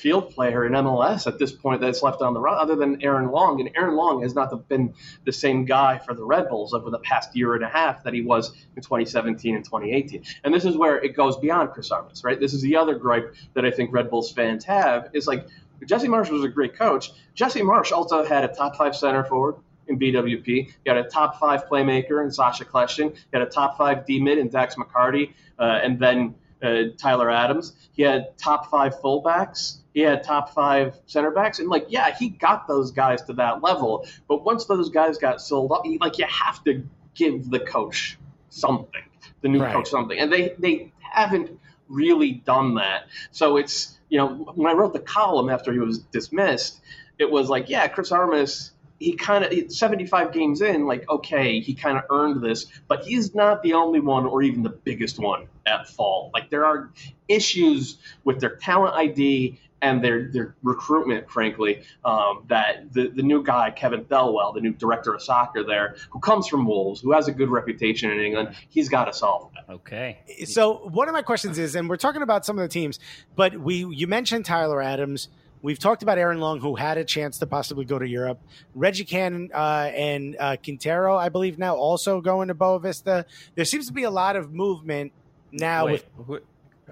[0.00, 3.30] field player in MLS at this point that's left on the run, other than Aaron
[3.30, 3.60] Long.
[3.60, 4.94] And Aaron Long has not been
[5.26, 8.14] the same guy for the Red Bulls over the past year and a half that
[8.14, 10.24] he was in 2017 and 2018.
[10.42, 12.40] And this is where it goes beyond Chris Armas, right?
[12.40, 15.46] This is the other gripe that I think Red Bulls fans have is like
[15.84, 17.10] Jesse Marsch was a great coach.
[17.34, 19.56] Jesse Marsch also had a top five center forward
[19.90, 20.46] in BWP.
[20.46, 23.10] You got a top five playmaker in Sacha Kljestan.
[23.10, 27.30] You got a top five D mid in Dax McCarty, uh, and then uh, Tyler
[27.30, 27.74] Adams.
[27.92, 29.78] He had top five fullbacks.
[29.92, 33.62] He had top five center backs, and like, yeah, he got those guys to that
[33.62, 34.06] level.
[34.28, 38.16] But once those guys got sold up, like, you have to give the coach
[38.48, 39.02] something,
[39.42, 39.72] the new right.
[39.72, 43.06] coach something, and they they haven't really done that.
[43.32, 46.80] So it's you know when I wrote the column after he was dismissed,
[47.18, 51.74] it was like, yeah, Chris Armas he kind of 75 games in, like okay, he
[51.74, 55.48] kind of earned this, but he's not the only one or even the biggest one
[55.66, 56.30] at fault.
[56.32, 56.92] Like there are
[57.26, 63.42] issues with their talent ID and their their recruitment, frankly, um, that the, the new
[63.42, 67.26] guy, Kevin Thelwell, the new director of soccer there, who comes from Wolves, who has
[67.26, 69.72] a good reputation in England, he's got to solve that.
[69.72, 70.18] Okay.
[70.44, 72.98] So one of my questions is, and we're talking about some of the teams,
[73.34, 75.28] but we you mentioned Tyler Adams.
[75.62, 78.40] We've talked about Aaron Long, who had a chance to possibly go to Europe.
[78.74, 83.24] Reggie Cannon uh, and uh, Quintero, I believe, now also going to Boavista.
[83.54, 85.12] There seems to be a lot of movement
[85.52, 85.86] now.
[85.86, 86.40] Wait, with, who,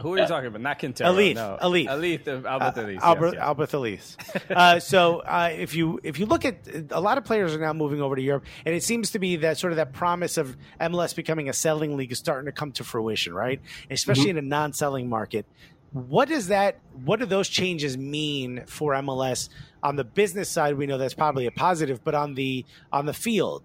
[0.02, 0.60] who, are you talking about?
[0.60, 1.10] Not Quintero.
[1.10, 1.36] Alif.
[1.36, 1.58] No.
[1.60, 1.88] Alif.
[1.88, 2.28] Alif.
[2.28, 4.16] Albert uh, Albert, yes, Albert Alif.
[4.50, 6.56] uh, so uh, if you if you look at
[6.90, 9.36] a lot of players are now moving over to Europe, and it seems to be
[9.36, 12.72] that sort of that promise of MLS becoming a selling league is starting to come
[12.72, 13.60] to fruition, right?
[13.90, 14.38] Especially mm-hmm.
[14.38, 15.46] in a non-selling market.
[15.92, 16.78] What does that?
[17.04, 19.48] What do those changes mean for MLS
[19.82, 20.76] on the business side?
[20.76, 23.62] We know that's probably a positive, but on the on the field,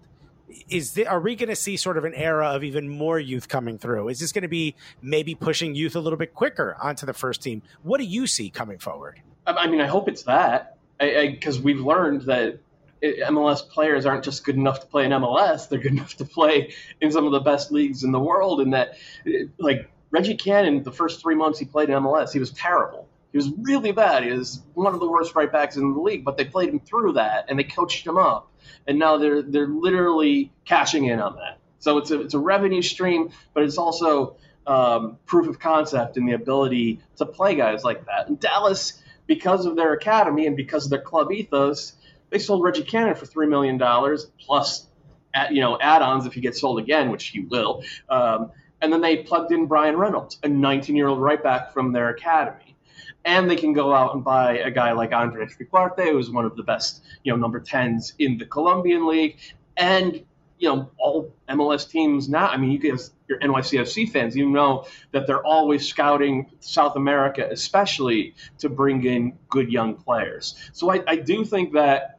[0.68, 3.48] is the, are we going to see sort of an era of even more youth
[3.48, 4.08] coming through?
[4.08, 7.42] Is this going to be maybe pushing youth a little bit quicker onto the first
[7.42, 7.62] team?
[7.82, 9.20] What do you see coming forward?
[9.46, 12.58] I mean, I hope it's that because we've learned that
[13.02, 16.24] eh, MLS players aren't just good enough to play in MLS; they're good enough to
[16.24, 18.94] play in some of the best leagues in the world, and that
[19.26, 23.08] eh, like Reggie Cannon, the first three months he played in MLS, he was terrible.
[23.32, 24.22] He was really bad.
[24.22, 26.78] He was one of the worst right backs in the league, but they played him
[26.78, 28.52] through that and they coached him up.
[28.86, 31.58] And now they're they're literally cashing in on that.
[31.80, 34.36] So it's a it's a revenue stream, but it's also
[34.68, 38.28] um, proof of concept in the ability to play guys like that.
[38.28, 41.94] And Dallas, because of their academy and because of their club ethos,
[42.30, 44.86] they sold Reggie Cannon for three million dollars plus,
[45.34, 47.82] at, you know, add-ons if he gets sold again, which he will.
[48.08, 48.52] Um,
[48.84, 52.10] and then they plugged in Bryan Reynolds, a 19 year old right back from their
[52.10, 52.76] academy.
[53.24, 56.54] and they can go out and buy a guy like Andres Ricaurte, who's one of
[56.56, 59.38] the best, you know, number tens in the Colombian league,
[59.78, 60.22] and
[60.58, 62.48] you know all MLS teams now.
[62.48, 67.48] I mean, you guys, your NYCFC fans, you know that they're always scouting South America,
[67.50, 70.54] especially to bring in good young players.
[70.74, 72.13] So I, I do think that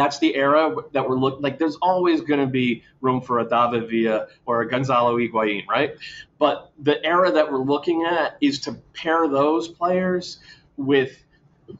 [0.00, 3.48] that's the era that we're looking like there's always going to be room for a
[3.48, 5.94] David Villa or a Gonzalo Higuain, right?
[6.38, 10.38] But the era that we're looking at is to pair those players
[10.78, 11.22] with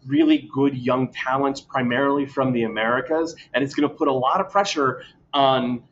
[0.06, 4.40] really good young talents primarily from the Americas and it's going to put a lot
[4.40, 5.02] of pressure
[5.32, 5.82] on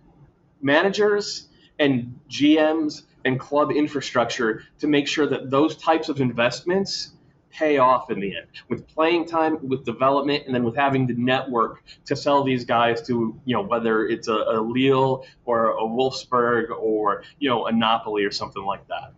[0.61, 7.13] managers and GMs and club infrastructure to make sure that those types of investments
[7.51, 11.15] pay off in the end with playing time, with development, and then with having the
[11.15, 15.83] network to sell these guys to, you know, whether it's a, a Lille or a
[15.83, 19.13] Wolfsburg or, you know, a Napoli or something like that.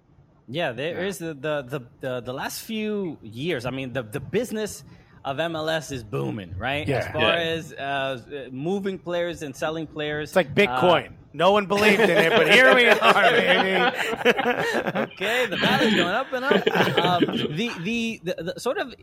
[0.48, 1.06] Yeah, there yeah.
[1.06, 3.66] is the, the, the, the, last few years.
[3.66, 4.82] I mean, the, the business
[5.24, 6.86] of MLS is booming, right?
[6.86, 6.98] Yeah.
[6.98, 7.38] As far yeah.
[7.38, 10.30] as uh, moving players and selling players.
[10.30, 11.08] It's like Bitcoin.
[11.08, 15.12] Uh, no one believed in it, but here we are, baby.
[15.12, 16.98] okay, the value's going up and up.
[16.98, 17.20] Um,
[17.56, 18.94] the, the, the, the, sort of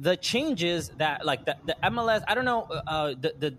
[0.00, 2.24] the changes that like the, the MLS.
[2.26, 3.54] I don't know uh, the the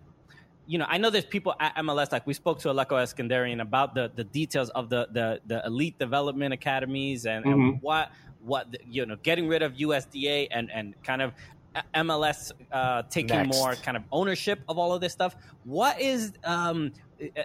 [0.68, 3.94] you know, I know there's people at MLS, like we spoke to Alecko Eskandarian about
[3.94, 7.62] the, the details of the, the, the elite development academies and, mm-hmm.
[7.62, 8.10] and what,
[8.44, 11.34] what, you know, getting rid of USDA and, and kind of
[11.96, 13.58] MLS uh, taking Next.
[13.58, 15.36] more kind of ownership of all of this stuff.
[15.64, 16.92] What is, um,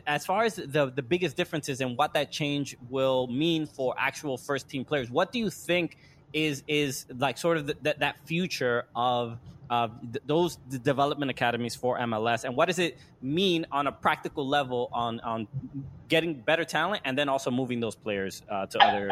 [0.06, 4.36] as far as the the biggest differences and what that change will mean for actual
[4.36, 5.10] first team players?
[5.10, 5.98] What do you think
[6.32, 9.38] is is like sort of the, that that future of
[9.70, 14.46] uh, th- those development academies for MLS, and what does it mean on a practical
[14.46, 15.46] level on on
[16.08, 19.10] getting better talent and then also moving those players uh, to other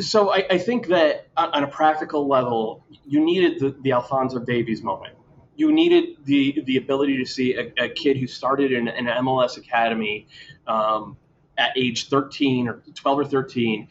[0.00, 4.82] so I, I, think that on a practical level, you needed the, the Alphonso Davies
[4.82, 5.14] moment.
[5.56, 9.58] You needed the the ability to see a, a kid who started in an MLS
[9.58, 10.26] academy
[10.66, 11.16] um,
[11.60, 13.86] at age 13 or 12 or 13,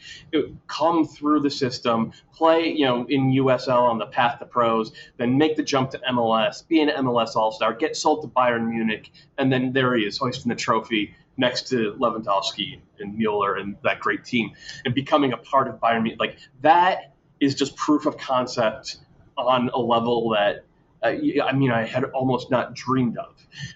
[0.67, 5.37] come through the system, play, you know, in USL on the path to pros, then
[5.37, 9.11] make the jump to MLS, be an MLS All Star, get sold to Bayern Munich,
[9.37, 13.99] and then there he is, hoisting the trophy next to Lewandowski and Mueller and that
[13.99, 14.51] great team,
[14.85, 16.19] and becoming a part of Bayern Munich.
[16.19, 18.97] Like that is just proof of concept
[19.37, 20.65] on a level that.
[21.01, 23.33] Uh, I mean, I had almost not dreamed of,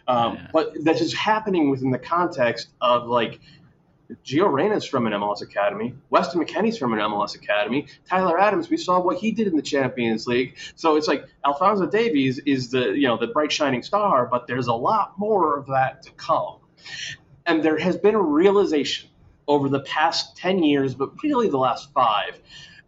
[0.09, 0.47] um, yeah.
[0.51, 3.39] but that is happening within the context of like
[4.25, 5.93] Gio Reyna's from an MLS academy.
[6.09, 7.87] Weston McKennie's from an MLS academy.
[8.09, 10.57] Tyler Adams, we saw what he did in the Champions League.
[10.75, 14.67] So it's like Alphonso Davies is the you know the bright shining star, but there's
[14.67, 16.57] a lot more of that to come.
[17.45, 19.09] And there has been a realization
[19.47, 22.39] over the past 10 years, but really the last five,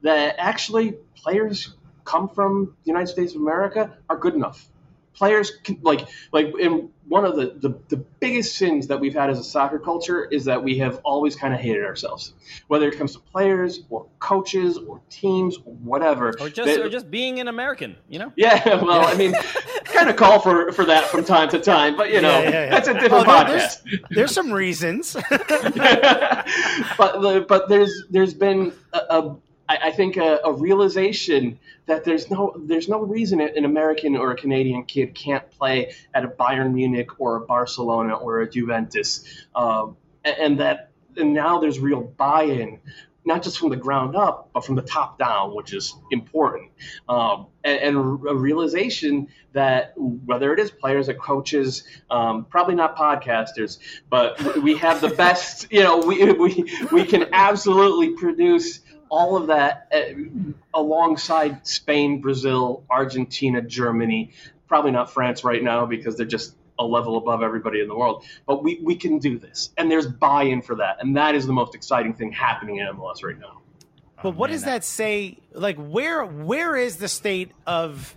[0.01, 4.69] that actually players come from the United States of America are good enough.
[5.15, 9.29] Players can, like like in one of the, the, the biggest sins that we've had
[9.29, 12.33] as a soccer culture is that we have always kind of hated ourselves,
[12.67, 16.29] whether it comes to players or coaches or teams or whatever.
[16.39, 18.33] Or just they, or just being an American, you know?
[18.35, 19.35] Yeah, well, I mean,
[19.85, 22.49] kind of call for, for that from time to time, but you know, yeah, yeah,
[22.49, 22.69] yeah.
[22.71, 23.83] that's a different oh, podcast.
[23.83, 25.15] There's, there's, some reasons,
[26.97, 32.55] but but there's there's been a, a I, think a, a, realization that there's no
[32.57, 37.19] there's no reason an American or a Canadian kid can't play at a Bayern Munich
[37.19, 39.25] or a Barcelona or a Juventus,
[39.55, 42.79] um, and, and, that and now there's real buy-in,
[43.25, 46.71] not just from the ground up, but from the top down, which is important,
[47.09, 52.95] um, and, and, a realization that whether it is players or coaches, um, probably not
[52.95, 55.67] podcasters, but we have the best.
[55.75, 62.83] You know, we we we can absolutely produce all of that uh, alongside Spain, Brazil,
[62.89, 64.31] Argentina, Germany,
[64.67, 68.25] probably not France right now because they're just a level above everybody in the world.
[68.45, 69.71] But we, we can do this.
[69.77, 70.97] And there's buy in for that.
[70.99, 73.61] And that is the most exciting thing happening in MLS right now.
[74.21, 75.37] But what does that say?
[75.51, 78.15] Like, where where is the state of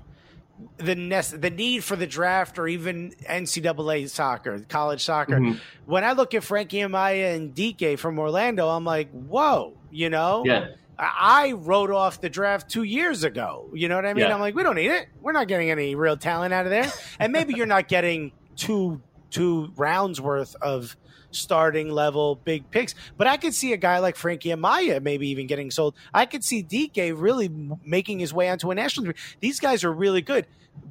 [0.78, 5.38] the nest, the need for the draft, or even NCAA soccer, college soccer?
[5.38, 5.58] Mm-hmm.
[5.86, 10.42] When I look at Frankie Amaya and Dike from Orlando, I'm like, whoa, you know?
[10.44, 10.68] Yeah.
[10.98, 13.70] I wrote off the draft two years ago.
[13.72, 14.24] You know what I mean?
[14.24, 14.34] Yeah.
[14.34, 15.08] I'm like, we don't need it.
[15.20, 16.90] We're not getting any real talent out of there.
[17.20, 20.96] and maybe you're not getting two two rounds worth of
[21.30, 22.94] starting level big picks.
[23.16, 25.94] But I could see a guy like Frankie Amaya maybe even getting sold.
[26.12, 27.50] I could see Dike really
[27.84, 29.14] making his way onto a national team.
[29.40, 30.46] These guys are really good.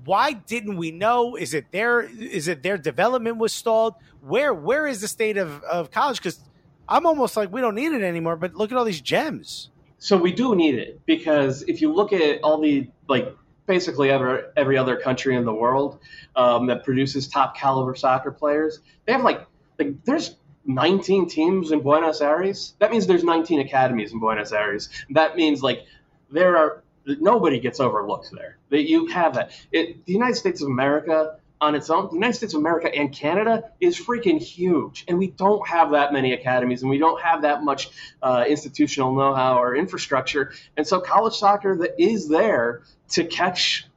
[0.05, 1.35] Why didn't we know?
[1.35, 3.95] Is it their is it their development was stalled?
[4.21, 6.17] Where where is the state of, of college?
[6.17, 6.39] Because
[6.89, 8.35] I'm almost like we don't need it anymore.
[8.35, 9.69] But look at all these gems.
[9.99, 14.41] so we do need it because if you look at all the like basically every
[14.55, 15.99] every other country in the world
[16.35, 19.45] um, that produces top caliber soccer players, they have like
[19.79, 20.35] like there's
[20.65, 22.75] 19 teams in Buenos Aires.
[22.79, 24.89] That means there's 19 academies in Buenos Aires.
[25.11, 25.85] That means like
[26.29, 28.57] there are nobody gets overlooked there.
[28.69, 29.51] That you have that.
[29.71, 33.11] It, the United States of America on its own, the United States of America and
[33.11, 37.41] Canada is freaking huge, and we don't have that many academies, and we don't have
[37.41, 37.89] that much
[38.21, 40.51] uh, institutional know-how or infrastructure.
[40.75, 43.87] And so, college soccer that is there to catch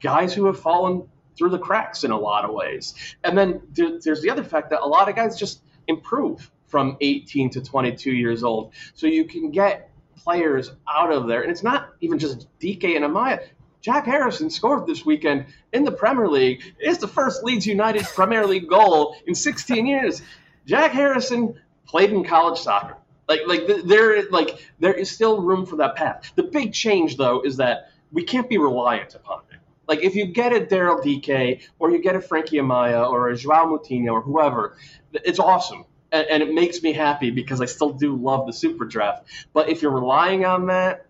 [0.00, 2.94] guys who have fallen through the cracks in a lot of ways.
[3.22, 7.50] And then there's the other fact that a lot of guys just improve from 18
[7.50, 8.72] to 22 years old.
[8.94, 11.42] So you can get players out of there.
[11.42, 13.46] And it's not even just Dike and Amaya.
[13.80, 16.62] Jack Harrison scored this weekend in the Premier League.
[16.78, 20.22] It's the first Leeds United Premier League goal in 16 years.
[20.66, 22.96] Jack Harrison played in college soccer.
[23.28, 26.32] Like, like there, like there is still room for that path.
[26.34, 29.53] The big change, though, is that we can't be reliant upon it.
[29.86, 33.36] Like if you get a Daryl Dike or you get a Frankie Amaya or a
[33.36, 34.76] Joao Moutinho or whoever,
[35.12, 35.84] it's awesome.
[36.12, 39.26] And, and, it makes me happy because I still do love the super draft.
[39.52, 41.03] But if you're relying on that,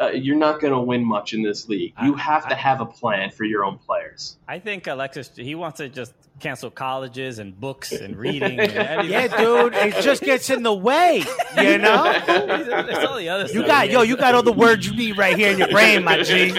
[0.00, 1.92] uh, you're not going to win much in this league.
[2.02, 4.38] You have to have a plan for your own players.
[4.48, 8.58] I think Alexis, he wants to just cancel colleges and books and reading.
[8.58, 11.24] And yeah, dude, it just gets in the way,
[11.56, 12.04] you know.
[12.06, 15.36] it's all the other you got yo, you got all the words you need right
[15.36, 16.52] here in your brain, my G.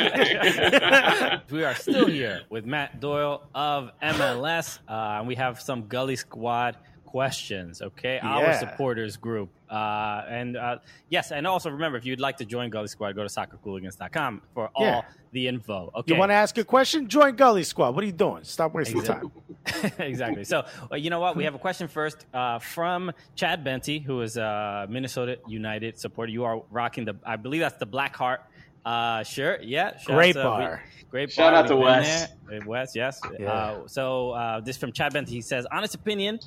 [1.51, 6.15] we are still here with Matt Doyle of MLS, uh, and we have some Gully
[6.15, 6.77] Squad
[7.13, 7.79] questions.
[7.79, 8.27] Okay, yeah.
[8.27, 9.49] our supporters group.
[9.69, 13.21] Uh, and uh, yes, and also remember, if you'd like to join Gully Squad, go
[13.21, 15.01] to soccercooligans.com for all yeah.
[15.31, 15.91] the info.
[15.95, 16.11] Okay.
[16.11, 17.07] You want to ask a question?
[17.07, 17.93] Join Gully Squad.
[17.93, 18.43] What are you doing?
[18.43, 19.29] Stop wasting exactly.
[19.63, 19.91] time.
[19.99, 20.43] exactly.
[20.53, 21.35] So, uh, you know what?
[21.35, 26.31] We have a question first uh, from Chad Benty, who is a Minnesota United supporter.
[26.31, 28.41] You are rocking the, I believe that's the Black Hart
[28.85, 29.59] uh, sure.
[29.61, 29.97] Yeah.
[30.05, 30.83] Great bar.
[30.83, 31.63] We, great Shout bar.
[31.63, 32.27] out to Wes.
[32.65, 33.21] Wes, yes.
[33.39, 33.51] Yeah.
[33.51, 35.29] Uh, so uh, this from Chad Benty.
[35.29, 36.39] He says, honest opinion,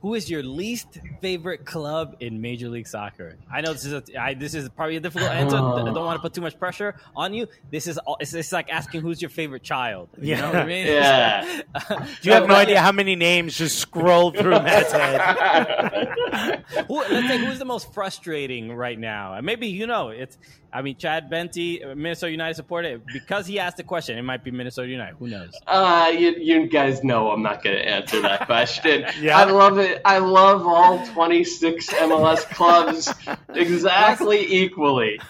[0.00, 3.36] who is your least favorite club in Major League Soccer?
[3.52, 5.56] I know this is a, I, this is probably a difficult answer.
[5.56, 7.46] I don't want to put too much pressure on you.
[7.70, 10.08] This is it's, it's like asking who's your favorite child.
[10.18, 10.40] You yeah.
[10.40, 10.86] know what I mean?
[10.86, 11.62] Yeah.
[11.88, 16.64] Do you have no idea how many names just scroll through Matt's head?
[16.88, 19.34] Who, let's say who's the most frustrating right now?
[19.34, 20.38] And maybe you know it's
[20.72, 24.50] I mean, Chad Benty, Minnesota United supporter, because he asked the question, it might be
[24.50, 25.16] Minnesota United.
[25.16, 25.52] Who knows?
[25.66, 29.04] Uh, you, you guys know I'm not going to answer that question.
[29.20, 29.38] yeah.
[29.38, 29.89] I love it.
[30.04, 33.12] I love all 26 MLS clubs
[33.54, 35.20] exactly equally.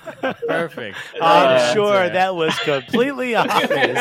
[0.46, 0.96] Perfect.
[1.22, 3.70] I'm sure that was completely obvious.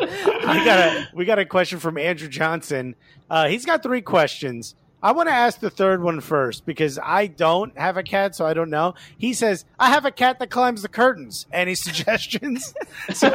[0.00, 2.94] we got a we got a question from Andrew Johnson.
[3.30, 4.74] Uh, he's got three questions.
[5.04, 8.46] I want to ask the third one first because I don't have a cat, so
[8.46, 8.94] I don't know.
[9.18, 11.46] He says, I have a cat that climbs the curtains.
[11.52, 12.74] Any suggestions?
[13.12, 13.28] so,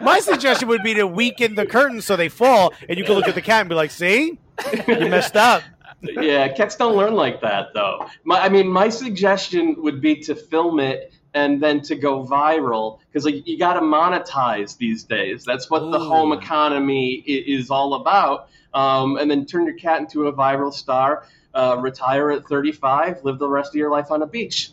[0.00, 3.28] my suggestion would be to weaken the curtains so they fall, and you can look
[3.28, 4.38] at the cat and be like, see?
[4.72, 5.62] You messed up.
[6.00, 8.06] yeah, cats don't learn like that, though.
[8.24, 13.00] My, I mean, my suggestion would be to film it and then to go viral
[13.06, 15.44] because like you got to monetize these days.
[15.44, 15.90] That's what Ooh.
[15.90, 20.72] the home economy is all about um, and then turn your cat into a viral
[20.72, 21.24] star.
[21.54, 24.70] Uh, retire at 35, live the rest of your life on a beach.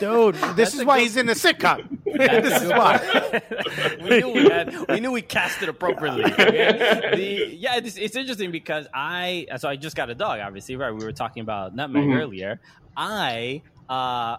[0.00, 1.02] Dude, this is why good...
[1.04, 1.98] he's in the sitcom.
[2.04, 3.42] this is why.
[4.02, 6.24] we, knew we, had, we knew we cast it appropriately.
[6.24, 7.10] Okay?
[7.14, 10.40] The, yeah, it's, it's, interesting because I so I just got a dog.
[10.40, 10.90] Obviously, right?
[10.90, 12.18] We were talking about nutmeg mm-hmm.
[12.18, 12.60] earlier.
[12.96, 14.38] I uh,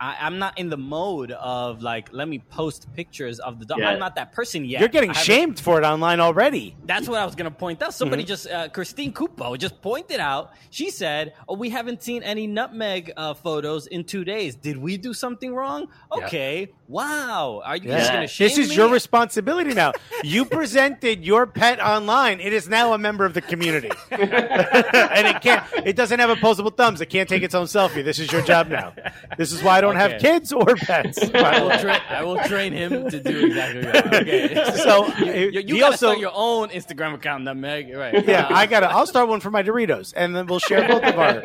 [0.00, 3.78] I, am not in the mode of like let me post pictures of the dog.
[3.78, 3.90] Yeah.
[3.90, 4.80] I'm not that person yet.
[4.80, 6.76] You're getting shamed for it online already.
[6.84, 7.94] That's what I was gonna point out.
[7.94, 8.28] Somebody mm-hmm.
[8.28, 10.52] just uh, Christine Cupo just pointed out.
[10.70, 14.56] She said, "Oh, we haven't seen any nutmeg uh, photos in two days.
[14.56, 15.88] Did we do something wrong?
[16.12, 16.74] Okay, yeah.
[16.88, 17.62] Wow.
[17.64, 17.98] Are you yeah.
[17.98, 18.76] just gonna shame This is me?
[18.76, 19.92] your responsibility now.
[20.22, 22.40] you presented your pet online.
[22.40, 25.64] It is now a member of the community, and it can't.
[25.84, 27.00] It doesn't have opposable thumbs.
[27.00, 28.04] It can't take its own selfie.
[28.04, 28.94] This is your job now.
[29.36, 30.12] This is why I don't okay.
[30.12, 31.18] have kids or pets.
[31.34, 34.14] I will, tra- I will train him to do exactly that.
[34.14, 34.76] Okay.
[34.76, 37.94] So you, you, you gotta also, start your own Instagram account, Meg.
[37.94, 38.26] Right.
[38.26, 38.90] Yeah, I gotta.
[38.90, 41.40] I'll start one for my Doritos, and then we'll share both of our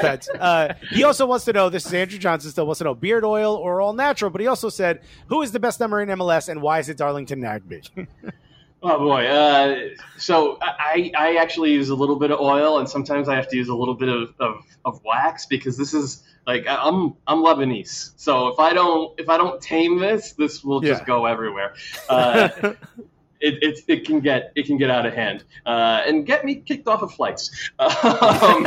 [0.00, 0.28] pets.
[0.28, 1.68] Uh, he also wants to know.
[1.68, 2.50] This is Andrew Johnson.
[2.50, 4.30] Still wants to know beard oil or all natural.
[4.30, 6.96] But he also said, who is the best number in MLS, and why is it
[6.96, 7.86] Darlington Nagbe?
[8.82, 9.26] Oh boy!
[9.26, 13.46] Uh, so I, I actually use a little bit of oil, and sometimes I have
[13.48, 17.42] to use a little bit of, of, of wax because this is like I'm I'm
[17.42, 18.12] Lebanese.
[18.16, 21.06] So if I don't if I don't tame this, this will just yeah.
[21.06, 21.74] go everywhere.
[22.08, 22.48] Uh,
[23.40, 26.56] it, it, it can get it can get out of hand uh, and get me
[26.56, 27.70] kicked off of flights.
[27.80, 28.66] Um,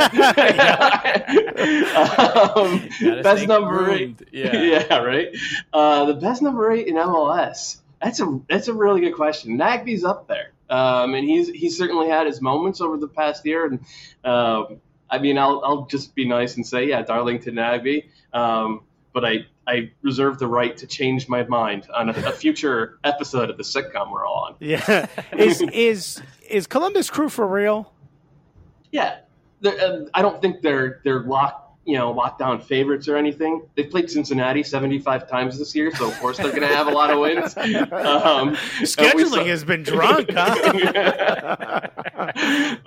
[2.54, 2.88] um,
[3.22, 4.22] best number groomed.
[4.22, 4.56] eight, Yeah.
[4.88, 5.28] yeah, right.
[5.72, 7.78] Uh, the best number eight in MLS.
[8.02, 9.56] That's a that's a really good question.
[9.58, 13.66] Nagbe's up there, um, and he's he's certainly had his moments over the past year.
[13.66, 13.80] And
[14.24, 18.06] um, I mean, I'll I'll just be nice and say, yeah, Darlington Nagbe.
[18.32, 22.98] Um, but I I reserve the right to change my mind on a, a future
[23.04, 24.56] episode of the sitcom we're all on.
[24.60, 25.06] Yeah.
[25.36, 27.92] Is is is Columbus Crew for real?
[28.92, 29.18] Yeah,
[29.64, 29.70] uh,
[30.12, 31.62] I don't think they're they're locked.
[31.86, 33.60] You know, lockdown favorites or anything.
[33.74, 36.90] They've played Cincinnati 75 times this year, so of course they're going to have a
[36.90, 37.54] lot of wins.
[37.58, 41.80] Um, we saw- Scheduling has been drunk, huh?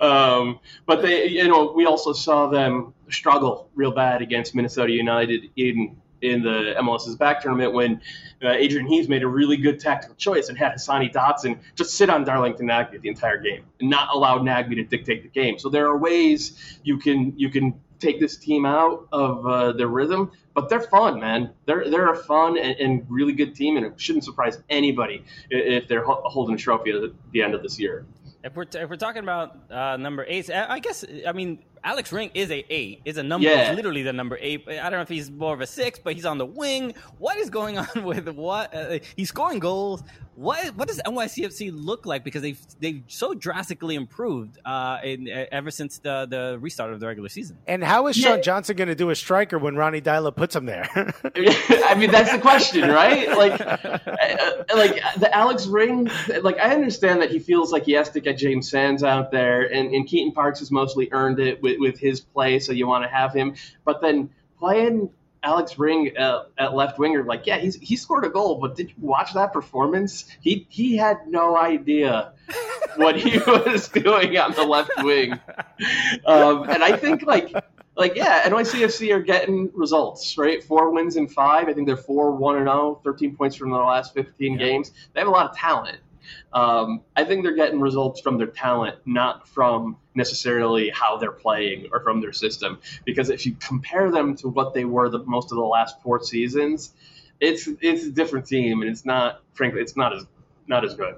[0.00, 5.48] um, but they, you know, we also saw them struggle real bad against Minnesota United
[5.54, 8.00] in in the MLS's back tournament when
[8.42, 12.10] uh, Adrian Heath made a really good tactical choice and had Hassani Dotson just sit
[12.10, 15.58] on Darlington Nagbe the entire game and not allow Nagbe to dictate the game.
[15.58, 19.88] So there are ways you can you can take this team out of uh, their
[19.88, 21.50] rhythm, but they're fun, man.
[21.66, 25.88] They're they're a fun and, and really good team, and it shouldn't surprise anybody if
[25.88, 28.06] they're ho- holding a trophy at the end of this year.
[28.44, 32.30] If we're if we're talking about uh, number eight, I guess I mean Alex Ring
[32.34, 33.72] is a eight, is a number, Yeah.
[33.72, 34.64] literally the number eight.
[34.68, 36.94] I don't know if he's more of a six, but he's on the wing.
[37.18, 38.74] What is going on with what?
[38.74, 40.02] Uh, he's scoring goals.
[40.34, 42.22] What what does NYCFC look like?
[42.22, 47.00] Because they've they've so drastically improved uh, in, uh, ever since the the restart of
[47.00, 47.58] the regular season.
[47.66, 50.66] and how is Sean Johnson going to do a striker when Ronny Deila puts him
[50.66, 50.88] there?
[51.24, 53.28] I mean, that's the question, right?
[53.36, 53.98] Like, uh,
[54.76, 56.08] like the Alex Ring.
[56.42, 59.62] Like, I understand that he feels like he has to get James Sands out there,
[59.62, 63.04] and, and Keaton Parks has mostly earned it with, with his play, so you want
[63.04, 63.54] to have him.
[63.84, 65.10] But then playing
[65.42, 68.88] Alex Ring uh, at left winger, like, yeah, he's he scored a goal, but did
[68.90, 70.26] you watch that performance?
[70.40, 72.32] He he had no idea
[72.96, 75.32] what he was doing on the left wing,
[76.26, 77.52] um, and I think like
[77.96, 80.62] like yeah, NYCFC are getting results, right?
[80.62, 81.68] Four wins in five.
[81.68, 84.66] I think they're four one and 0, 13 points from their last fifteen Yeah.
[84.66, 84.92] games.
[85.12, 85.98] They have a lot of talent.
[86.52, 91.88] Um, I think they're getting results from their talent, not from necessarily how they're playing
[91.92, 92.78] or from their system.
[93.04, 96.22] Because if you compare them to what they were the most of the last four
[96.22, 96.92] seasons,
[97.40, 100.26] it's it's a different team, and it's not frankly it's not as
[100.66, 101.16] not as good.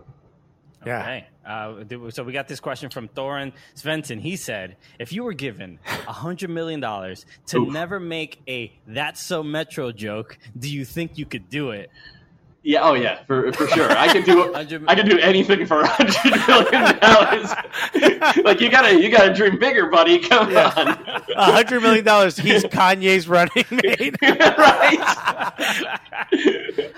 [0.87, 1.03] yeah.
[1.03, 1.27] Okay.
[1.45, 4.21] Uh, so we got this question from Thorin Svensson.
[4.21, 7.73] He said, "If you were given a hundred million dollars to Oof.
[7.73, 11.91] never make a that's so Metro joke, do you think you could do it?"
[12.63, 13.91] Yeah, oh yeah, for, for sure.
[13.91, 14.55] I can do
[14.87, 17.51] I can do anything for a hundred million dollars.
[18.45, 20.19] like you gotta you gotta dream bigger, buddy.
[20.19, 20.71] Come Yeah.
[20.77, 20.89] on,
[21.37, 22.37] A hundred million dollars.
[22.37, 24.17] He's Kanye's running mate.
[24.23, 26.01] right?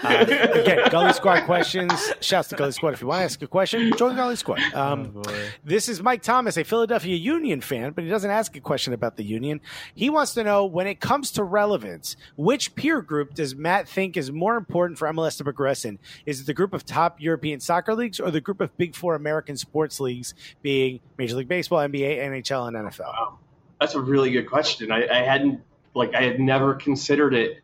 [0.02, 1.92] Uh, again, Gully Squad questions.
[2.20, 2.94] Shouts to Gully Squad.
[2.94, 4.60] If you want to ask a question, join Gully Squad.
[4.74, 5.22] Um,
[5.64, 9.16] this is Mike Thomas, a Philadelphia Union fan, but he doesn't ask a question about
[9.16, 9.60] the Union.
[9.94, 14.16] He wants to know when it comes to relevance, which peer group does Matt think
[14.16, 15.98] is more important for MLS to progress in?
[16.26, 19.14] Is it the group of top European soccer leagues or the group of big four
[19.14, 23.36] American sports leagues, being Major League Baseball, NBA, NHL, and NFL?
[23.80, 24.90] That's a really good question.
[24.90, 25.60] I, I hadn't
[25.94, 27.62] like I had never considered it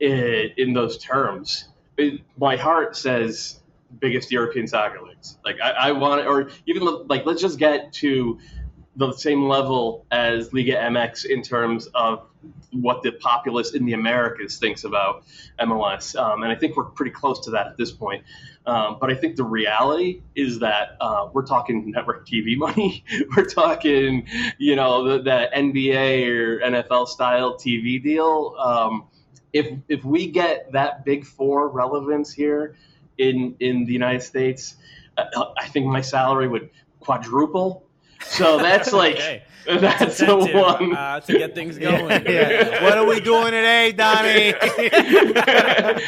[0.00, 1.68] in, those terms.
[1.96, 3.60] It, my heart says
[4.00, 5.38] biggest European soccer leagues.
[5.44, 8.38] Like I, I want, or even like let's just get to
[8.96, 12.26] the same level as Liga MX in terms of
[12.72, 15.24] what the populace in the Americas thinks about
[15.60, 16.16] MLS.
[16.16, 18.24] Um, and I think we're pretty close to that at this point.
[18.66, 23.04] Um, but I think the reality is that uh, we're talking network TV money.
[23.36, 24.26] we're talking,
[24.58, 28.54] you know, the, the NBA or NFL style TV deal.
[28.58, 29.08] Um,
[29.54, 32.76] if if we get that big four relevance here
[33.16, 34.74] in in the United States,
[35.16, 35.24] uh,
[35.56, 36.68] I think my salary would
[37.00, 37.86] quadruple.
[38.26, 39.16] So that's like
[39.66, 39.66] Okay.
[39.66, 40.94] that's the Incentive, one.
[40.94, 42.10] uh, to get things going.
[42.26, 42.82] Yeah.
[42.84, 44.52] What are we doing today, Donnie?
[44.60, 46.00] I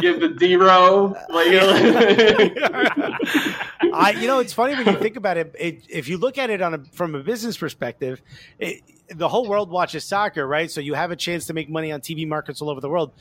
[0.00, 1.14] give the D row.
[1.28, 1.46] Like,
[3.94, 5.54] I, you know, it's funny when you think about it.
[5.58, 8.20] it if you look at it on a, from a business perspective,
[8.58, 10.68] it, the whole world watches soccer, right?
[10.70, 13.12] So you have a chance to make money on TV markets all over the world,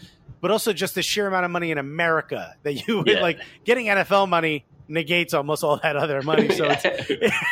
[0.42, 3.22] but also just the sheer amount of money in America that you would Yeah.
[3.22, 6.50] like getting NFL money negates almost all that other money.
[6.50, 6.86] So it's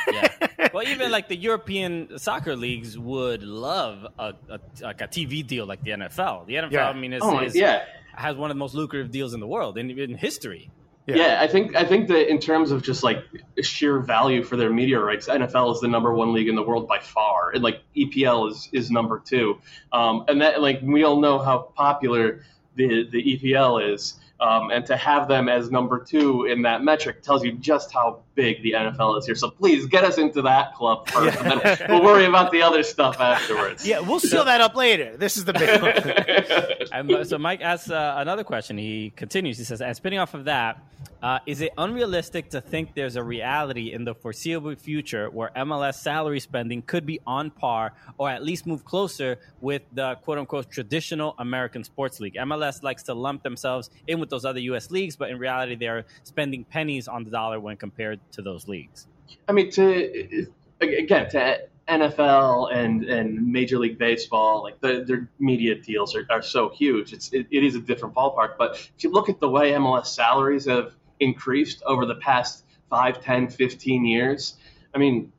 [0.07, 0.47] Yeah.
[0.78, 5.65] Well, even like the European soccer leagues would love a, a like a TV deal
[5.65, 6.45] like the NFL.
[6.45, 6.89] The NFL, Yeah.
[6.89, 7.84] I mean, is, oh is- yeah.
[8.13, 10.69] has one of the most lucrative deals in the world in, in history.
[11.07, 11.15] Yeah.
[11.15, 11.38] Yeah.
[11.41, 13.23] I think I think that in terms of just like
[13.63, 16.88] sheer value for their media rights, NFL is the number one league in the world
[16.88, 19.59] by far, and like EPL is is number two.
[19.91, 22.43] Um, and that like we all know how popular
[22.75, 24.19] the the EPL is.
[24.40, 28.22] Um, and to have them as number two in that metric tells you just how
[28.36, 29.34] big the NFL is here.
[29.34, 32.84] So please get us into that club first, and then we'll worry about the other
[32.84, 33.86] stuff afterwards.
[33.86, 35.18] Yeah, we'll seal that up later.
[35.18, 36.78] This is the big one.
[36.92, 38.78] And, uh, so Mike asks uh, another question.
[38.78, 39.58] He continues.
[39.58, 40.82] He says, and spinning off of that,
[41.22, 45.95] uh, is it unrealistic to think there's a reality in the foreseeable future where MLS
[45.95, 50.70] salary spending could be on par or at least move closer with the quote unquote
[50.70, 52.36] traditional American sports league?
[52.36, 54.91] MLS likes to lump themselves in with those other U.S.
[54.91, 59.07] leagues, but in reality, they're spending pennies on the dollar when compared to those leagues.
[59.47, 60.47] I mean, to
[60.80, 66.41] again to NFL and and Major League Baseball, like the, their media deals are, are
[66.41, 67.13] so huge.
[67.13, 68.57] It's it, it is a different ballpark.
[68.57, 73.22] But if you look at the way MLS salaries have increased over the past 5,
[73.22, 74.57] 10, 15 years,
[74.93, 75.32] I mean,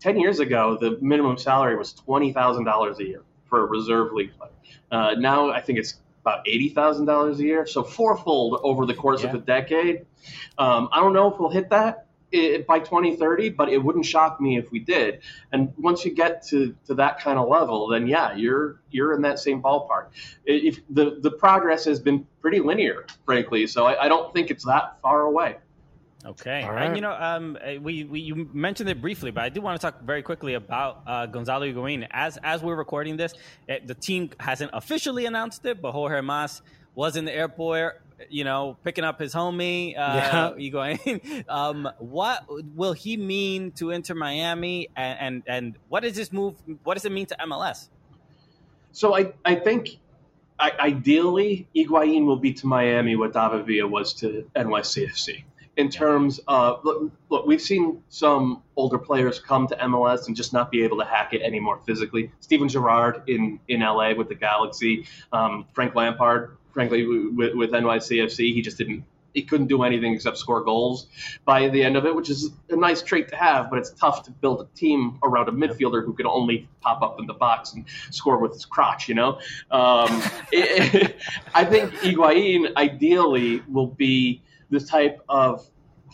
[0.00, 4.50] 10 years ago, the minimum salary was $20,000 a year for a reserve league player.
[4.90, 7.66] Uh, now I think it's about $80,000 a year.
[7.66, 9.30] So fourfold over the course Yeah.
[9.30, 10.06] of a decade.
[10.58, 14.40] Um, I don't know if we'll hit that i by 2030, but it wouldn't shock
[14.40, 15.20] me if we did.
[15.52, 19.22] And once you get to, to that kind of level, then yeah, you're you're in
[19.22, 20.08] that same ballpark.
[20.44, 24.64] If the the progress has been pretty linear, frankly, so I, I don't think it's
[24.64, 25.56] that far away.
[26.26, 29.50] Okay, All and you know, um, uh, we, we you mentioned it briefly, but I
[29.50, 32.06] do want to talk very quickly about uh, Gonzalo Higuain.
[32.10, 33.34] As as we're recording this,
[33.68, 36.62] eh, the team hasn't officially announced it, but Jorge Mas
[36.94, 41.44] was in the airport, you know, picking up his homie uh, Higuain.
[41.48, 42.44] um, what
[42.74, 46.56] will he mean to Inter Miami, and, and and what does this move?
[46.82, 47.88] What does it mean to MLS?
[48.92, 49.98] So I, I think
[50.58, 55.44] I, ideally Higuain will be to Miami what David Villa was to NYCFC.
[55.76, 60.52] In terms of look, look, we've seen some older players come to MLS and just
[60.52, 62.30] not be able to hack it anymore physically.
[62.38, 68.52] Steven Gerrard in, in LA with the Galaxy, um, Frank Lampard, frankly with, with NYCFC,
[68.52, 71.08] he just didn't he couldn't do anything except score goals
[71.44, 74.22] by the end of it, which is a nice trait to have, but it's tough
[74.22, 77.72] to build a team around a midfielder who can only pop up in the box
[77.72, 79.40] and score with his crotch, you know?
[79.72, 80.22] Um,
[80.52, 81.16] it-
[81.52, 85.68] I think Higuain ideally will be the type of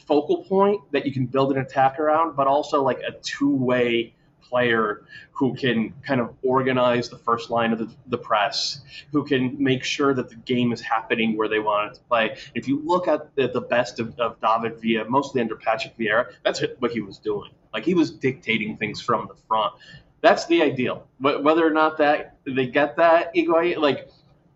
[0.07, 4.15] focal point that you can build an attack around, but also like a two way
[4.51, 8.83] player who can kind of organize the first line of the, the press,
[9.13, 12.37] who can make sure that the game is happening where they want it to play.
[12.55, 16.33] If you look at the, the best of, of David Villa, mostly under Patrick Vieira,
[16.45, 17.51] that's what he was doing.
[17.73, 19.73] Like he was dictating things from the front.
[20.21, 21.07] That's the ideal.
[21.19, 23.33] Wh- Whether or not that they get that,
[23.79, 24.11] like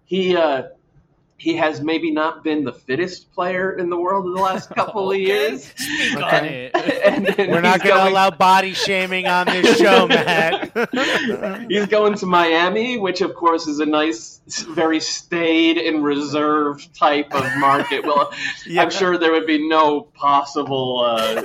[0.05, 0.65] he uh,
[1.37, 5.11] he has maybe not been the fittest player in the world in the last couple
[5.11, 5.65] of years.
[5.77, 6.73] Speak on it.
[7.05, 10.71] And then We're not going to going- allow body shaming on this show, Matt.
[11.71, 17.35] He's going to Miami, which of course is a nice, very staid and reserved type
[17.35, 18.05] of market.
[18.05, 18.33] Well,
[18.67, 18.83] Yeah.
[18.83, 21.01] I'm sure there would be no possible.
[21.05, 21.43] Uh,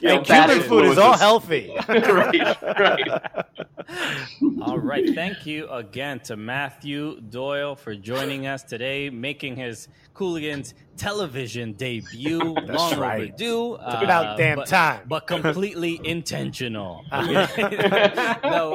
[0.00, 1.74] you know, and Cuban food is all healthy.
[1.88, 3.22] right, right.
[4.62, 5.14] All right.
[5.14, 12.38] Thank you again to Matthew Doyle for joining us today, making his Cooligans television debut.
[12.66, 13.28] Long right.
[13.28, 13.74] overdue.
[13.74, 15.02] uh, about damn but, time.
[15.06, 17.04] But completely intentional.
[17.12, 17.18] no,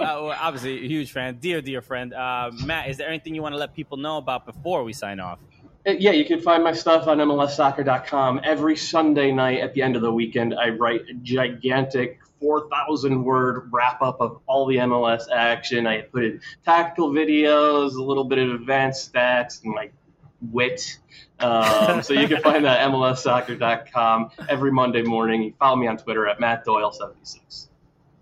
[0.02, 1.38] uh, obviously, a huge fan.
[1.40, 2.14] Dear, dear friend.
[2.14, 5.20] Uh, Matt, is there anything you want to let people know about before we sign
[5.20, 5.40] off?
[5.88, 8.42] Uh, Yeah, you can find my stuff on MLSsoccer.com.
[8.44, 13.70] Every Sunday night at the end of the weekend, I write a gigantic 4,000 word
[13.72, 15.88] wrap up of all the MLS action.
[15.88, 19.94] I put in tactical videos, a little bit of advanced stats, and like
[20.52, 21.00] wit.
[21.40, 25.44] Um, so you can find that at MLSsoccer.com every Monday morning.
[25.44, 27.68] You follow me on Twitter at Matt Doyle76.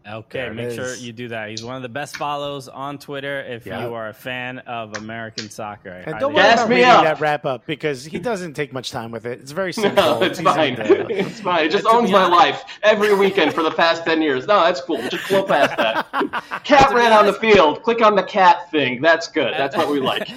[0.07, 1.49] Okay, There it make sure you do that.
[1.49, 3.87] He's one of the best follows on Twitter if Yeah.
[3.87, 5.89] you are a fan of American soccer.
[5.91, 7.03] I And don't worry about me reading up.
[7.05, 9.39] that wrap up because he doesn't take much time with it.
[9.41, 10.03] It's very simple.
[10.03, 10.75] No, it's easy fine.
[10.75, 11.07] to.
[11.09, 11.65] It's fine.
[11.65, 14.45] It just owns my life every weekend for the past 10 years.
[14.45, 15.01] No, that's cool.
[15.09, 16.43] Just blow past that.
[16.63, 17.81] Cat ran on the field.
[17.81, 19.01] Click on the cat thing.
[19.01, 19.53] That's good.
[19.57, 20.27] That's what we like.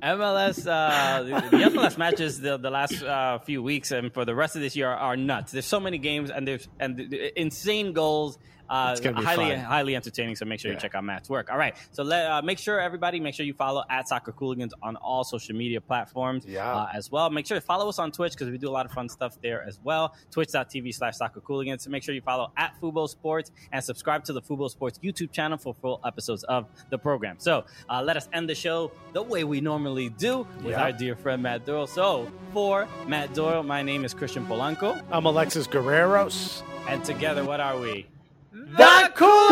[0.00, 4.34] MLS, uh, the the MLS matches the, the last uh, few weeks and for the
[4.34, 5.50] rest of this year are, are nuts.
[5.52, 8.38] There's so many games and there's and the- the insane goals.
[8.68, 9.58] Uh, It's highly fun.
[9.64, 10.36] highly entertaining.
[10.36, 11.50] So make sure you check out Matt's work.
[11.50, 14.72] All right, so let uh, make sure everybody make sure you follow at Soccer Cooligans
[14.82, 16.70] on all social media platforms Yeah.
[16.70, 17.30] uh, as well.
[17.30, 19.38] Make sure to follow us on Twitch because we do a lot of fun stuff
[19.42, 20.14] there as well.
[20.30, 21.80] Twitch.tv slash Soccer Cooligans.
[21.82, 25.32] So make sure you follow at Fubo Sports and subscribe to the Fubo Sports YouTube
[25.32, 27.36] channel for full episodes of the program.
[27.38, 30.82] So uh, let us end the show the way we normally do with Yeah.
[30.82, 31.86] our dear friend Matt Doyle.
[31.86, 36.62] So for Matt Doyle, my name is Christian Polanco, I'm Alexis Guerreros.
[36.88, 38.06] and together, what are we?
[38.50, 39.50] The Cool!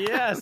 [0.00, 0.40] Yes.